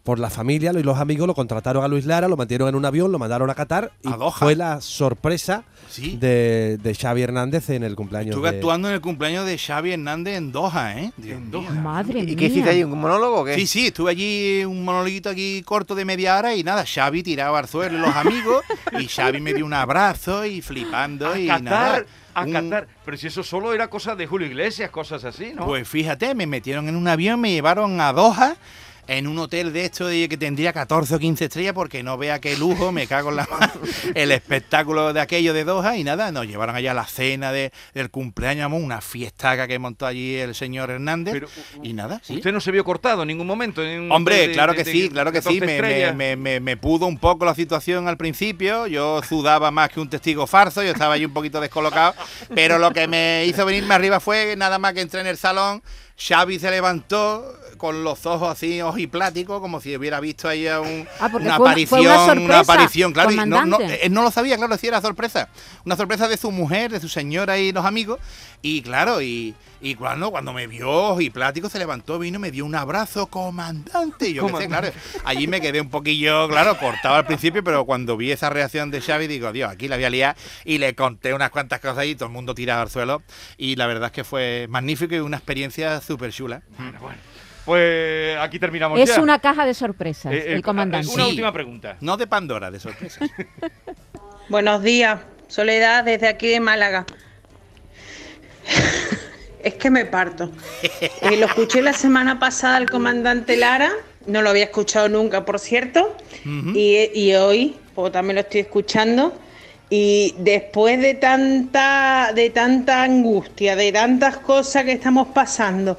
Por 0.03 0.19
la 0.19 0.29
familia 0.29 0.71
y 0.77 0.83
los 0.83 0.97
amigos 0.97 1.27
lo 1.27 1.33
contrataron 1.33 1.81
a 1.83 1.87
Luis 1.87 2.05
Lara, 2.05 2.27
lo 2.27 2.35
metieron 2.35 2.67
en 2.67 2.75
un 2.75 2.83
avión, 2.83 3.11
lo 3.11 3.19
mandaron 3.19 3.49
a 3.49 3.55
Qatar 3.55 3.91
y 4.01 4.09
A 4.11 4.17
Doha. 4.17 4.31
fue 4.31 4.55
la 4.55 4.81
sorpresa 4.81 5.63
Sí. 5.89 6.17
de, 6.17 6.77
de 6.81 6.95
Xavi 6.95 7.21
Hernández 7.21 7.69
en 7.69 7.83
el 7.83 7.95
cumpleaños 7.95 8.31
Estuve 8.35 8.51
de- 8.51 8.57
actuando 8.57 8.87
en 8.89 8.95
el 8.95 9.01
cumpleaños 9.01 9.45
de 9.45 9.57
Xavi 9.57 9.91
Hernández 9.93 10.35
en 10.37 10.51
Doha, 10.51 10.97
¿eh? 10.99 11.11
Dios 11.17 11.39
mío. 11.39 11.61
Madre 11.81 12.19
¿Y 12.19 12.25
mía. 12.25 12.35
qué 12.35 12.45
hiciste 12.45 12.69
ahí? 12.69 12.83
¿Un 12.83 12.99
monólogo 12.99 13.41
o 13.41 13.45
qué? 13.45 13.55
Sí, 13.55 13.67
sí, 13.67 13.87
estuve 13.87 14.11
allí 14.11 14.65
un 14.65 14.83
monologuito 14.83 15.29
aquí 15.29 15.61
corto 15.63 15.93
de 15.95 16.03
media 16.03 16.37
hora 16.37 16.55
y 16.55 16.63
nada, 16.63 16.83
Xavi 16.85 17.21
tiraba 17.23 17.59
al 17.59 17.67
suelo 17.69 17.97
y 17.97 18.01
los 18.01 18.15
amigos 18.15 18.63
y 18.99 19.07
Xavi 19.07 19.39
me 19.39 19.53
dio 19.53 19.65
un 19.65 19.73
abrazo 19.73 20.45
y 20.45 20.61
flipando 20.61 21.29
A 21.31 21.39
y 21.39 21.47
nada. 21.47 21.59
Qatar, 21.61 22.05
a 22.33 22.43
un- 22.43 22.51
Qatar. 22.53 22.87
Pero 23.05 23.17
si 23.17 23.27
eso 23.27 23.43
solo 23.43 23.73
era 23.73 23.87
cosa 23.89 24.15
de 24.15 24.25
Julio 24.27 24.47
Iglesias, 24.47 24.89
cosas 24.89 25.23
así, 25.23 25.53
¿no? 25.55 25.65
Pues 25.65 25.87
fíjate, 25.87 26.33
me 26.35 26.45
metieron 26.47 26.89
en 26.89 26.95
un 26.95 27.07
avión, 27.07 27.39
me 27.39 27.51
llevaron 27.51 28.01
a 28.01 28.11
Doha. 28.11 28.55
En 29.05 29.27
un 29.27 29.37
hotel 29.37 29.73
de 29.73 29.83
esto 29.83 30.07
de 30.07 30.29
que 30.29 30.37
tendría 30.37 30.71
14 30.71 31.15
o 31.15 31.19
15 31.19 31.43
estrellas, 31.45 31.73
porque 31.73 32.03
no 32.03 32.17
vea 32.17 32.39
qué 32.39 32.55
lujo, 32.55 32.93
me 32.93 33.05
cago 33.05 33.31
en 33.31 33.35
la 33.35 33.47
el 34.15 34.31
espectáculo 34.31 35.11
de 35.11 35.19
aquello 35.19 35.53
de 35.53 35.65
Doha 35.65 35.97
y 35.97 36.05
nada, 36.05 36.31
nos 36.31 36.47
llevaron 36.47 36.73
allá 36.73 36.91
a 36.91 36.93
la 36.93 37.05
cena 37.05 37.51
de, 37.51 37.73
del 37.93 38.09
cumpleaños, 38.09 38.71
una 38.71 39.01
fiestaca 39.01 39.67
que 39.67 39.77
montó 39.77 40.05
allí 40.05 40.35
el 40.35 40.55
señor 40.55 40.89
Hernández. 40.89 41.33
Pero, 41.33 41.47
y 41.83 41.91
nada, 41.91 42.21
sí. 42.23 42.37
Usted 42.37 42.53
no 42.53 42.61
se 42.61 42.71
vio 42.71 42.85
cortado 42.85 43.23
en 43.23 43.27
ningún 43.27 43.45
momento. 43.45 43.83
en 43.83 44.09
Hombre, 44.09 44.47
de- 44.47 44.53
claro 44.53 44.73
que 44.73 44.85
de- 44.85 44.91
sí, 44.93 45.09
claro 45.09 45.33
que 45.33 45.41
sí. 45.41 45.59
14 45.59 45.59
Me, 45.59 45.65
me, 45.65 45.73
estrellas. 45.75 46.15
me, 46.15 46.35
me- 46.37 46.59
me 46.61 46.77
pudo 46.77 47.05
un 47.05 47.17
poco 47.17 47.43
la 47.43 47.55
situación 47.55 48.07
al 48.07 48.15
principio. 48.15 48.87
Yo 48.87 49.21
sudaba 49.27 49.69
más 49.69 49.89
que 49.89 49.99
un 49.99 50.09
testigo 50.09 50.47
farso. 50.47 50.81
Yo 50.81 50.91
estaba 50.91 51.15
allí 51.15 51.25
un 51.25 51.33
poquito 51.33 51.59
descolocado. 51.59 52.13
Pero 52.55 52.79
lo 52.79 52.91
que 52.93 53.09
me 53.09 53.45
hizo 53.47 53.65
venirme 53.65 53.95
arriba 53.95 54.21
fue 54.21 54.55
nada 54.55 54.79
más 54.79 54.93
que 54.93 55.01
entré 55.01 55.19
en 55.19 55.27
el 55.27 55.35
salón. 55.37 55.83
Xavi 56.15 56.59
se 56.59 56.69
levantó 56.69 57.43
con 57.77 58.03
los 58.03 58.25
ojos 58.27 58.47
así 58.49 58.79
ojipláticos, 58.93 59.60
como 59.60 59.82
si 59.82 59.95
hubiera 59.95 60.19
visto 60.19 60.47
ahí 60.47 60.67
a 60.67 60.79
un- 60.82 61.08
Ah, 61.19 61.29
una 61.34 61.58
fue 61.58 61.69
aparición, 61.69 62.01
fue 62.03 62.34
una 62.45 62.60
aparición, 62.60 63.13
claro. 63.13 63.29
y 63.32 63.36
no, 63.49 63.77
él 64.01 64.13
no 64.13 64.21
lo 64.23 64.32
sabía, 64.32 64.58
claro, 64.58 64.77
sí 64.77 64.88
era 64.88 65.01
sorpresa. 65.01 65.49
Una 65.86 65.95
sorpresa 65.95 66.27
de 66.27 66.38
su 66.38 66.51
mujer, 66.51 66.91
de 66.91 66.99
su 66.99 67.10
señora 67.10 67.58
y 67.58 67.71
los 67.71 67.86
amigos. 67.86 68.19
Y 68.62 68.82
claro, 68.82 69.21
y, 69.21 69.53
y 69.82 69.95
cuando, 69.95 70.32
cuando 70.32 70.53
me 70.53 70.67
vio 70.67 71.19
y 71.19 71.29
plático 71.29 71.67
se 71.69 71.77
levantó, 71.79 72.17
vino, 72.17 72.39
me 72.39 72.49
dio 72.49 72.65
un 72.65 72.75
abrazo, 72.75 73.27
comandante. 73.27 74.29
Y 74.29 74.34
yo 74.36 74.47
qué 74.47 74.53
sé, 74.58 74.67
claro, 74.69 74.88
allí 75.25 75.47
me 75.47 75.60
quedé 75.60 75.82
un 75.82 75.89
poquillo, 75.89 76.47
claro, 76.47 76.77
cortado 76.77 77.15
al 77.15 77.25
principio, 77.25 77.62
pero 77.62 77.84
cuando 77.86 78.15
vi 78.15 78.32
esa 78.32 78.49
reacción 78.49 78.89
de 78.89 79.01
Xavi, 79.01 79.27
digo, 79.27 79.51
Dios, 79.51 79.69
aquí 79.69 79.89
la 79.89 79.97
voy 79.97 80.06
a 80.06 80.10
liar. 80.10 80.36
Y 80.63 80.77
le 80.77 80.95
conté 80.95 81.34
unas 81.34 81.49
cuantas 81.49 81.82
cosas 81.82 82.06
y 82.06 82.15
todo 82.15 82.27
el 82.27 82.32
mundo 82.32 82.56
tirado 82.56 82.84
al 82.84 82.89
suelo. 82.89 83.21
Y 83.58 83.75
la 83.75 83.86
verdad 83.88 84.06
es 84.08 84.12
que 84.13 84.23
fue 84.23 84.67
magnífico 84.69 85.13
y 85.15 85.19
una 85.19 85.38
experiencia 85.38 85.99
súper 85.99 86.32
chula. 86.32 86.62
Pues 87.65 88.38
aquí 88.39 88.60
terminamos 88.60 88.99
Es 88.99 89.15
ya. 89.15 89.21
una 89.21 89.39
caja 89.39 89.65
de 89.65 89.73
sorpresas, 89.73 90.34
Eh, 90.34 90.38
eh, 90.47 90.54
el 90.54 90.62
comandante. 90.62 91.08
Una 91.08 91.23
Sí. 91.23 91.30
última 91.30 91.54
pregunta. 91.54 91.97
No 92.02 92.17
de 92.17 92.28
Pandora, 92.28 92.69
de 92.71 92.80
sorpresa. 92.80 93.26
Buenos 94.49 94.84
días, 94.84 95.19
Soledad 95.47 96.04
desde 96.04 96.28
aquí 96.28 96.47
de 96.47 96.60
Málaga. 96.60 97.06
Es 99.63 99.76
que 99.76 99.89
me 99.89 100.04
parto. 100.06 100.52
Eh, 101.21 101.38
lo 101.38 101.45
escuché 101.45 101.82
la 101.82 101.93
semana 101.93 102.38
pasada 102.38 102.76
al 102.76 102.89
comandante 102.89 103.56
Lara, 103.56 103.91
no 104.28 104.41
lo 104.41 104.49
había 104.49 104.65
escuchado 104.65 105.08
nunca, 105.08 105.45
por 105.45 105.58
cierto, 105.60 106.17
y, 106.45 107.10
y 107.13 107.34
hoy 107.36 107.78
pues, 107.95 108.12
también 108.12 108.36
lo 108.36 108.41
estoy 108.41 108.60
escuchando. 108.62 109.34
Y 109.89 110.36
después 110.39 110.99
de 110.99 111.13
tanta, 111.13 112.32
de 112.36 112.49
tanta 112.49 113.04
angustia, 113.04 113.76
de 113.78 113.91
tantas 113.93 114.38
cosas 114.38 114.84
que 114.86 114.91
estamos 114.93 115.28
pasando, 115.30 115.97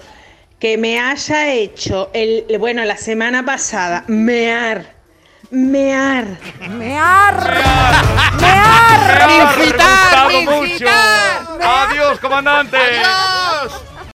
que 0.65 0.79
me 0.79 0.99
haya 0.99 1.53
hecho, 1.53 2.09
el, 2.15 2.47
bueno, 2.59 2.87
la 2.87 2.97
semana 2.97 3.45
pasada, 3.45 4.03
mear, 4.07 4.95
mear. 5.51 6.25
¡Mear! 6.71 7.63
Me 8.41 8.49
ha 8.49 9.53
¡Incitar, 9.59 10.33
gustado 10.33 10.41
mucho. 10.41 10.65
incitar! 10.65 11.43
Adiós, 11.61 12.19
comandante. 12.19 12.79
¡Adiós! 12.79 13.84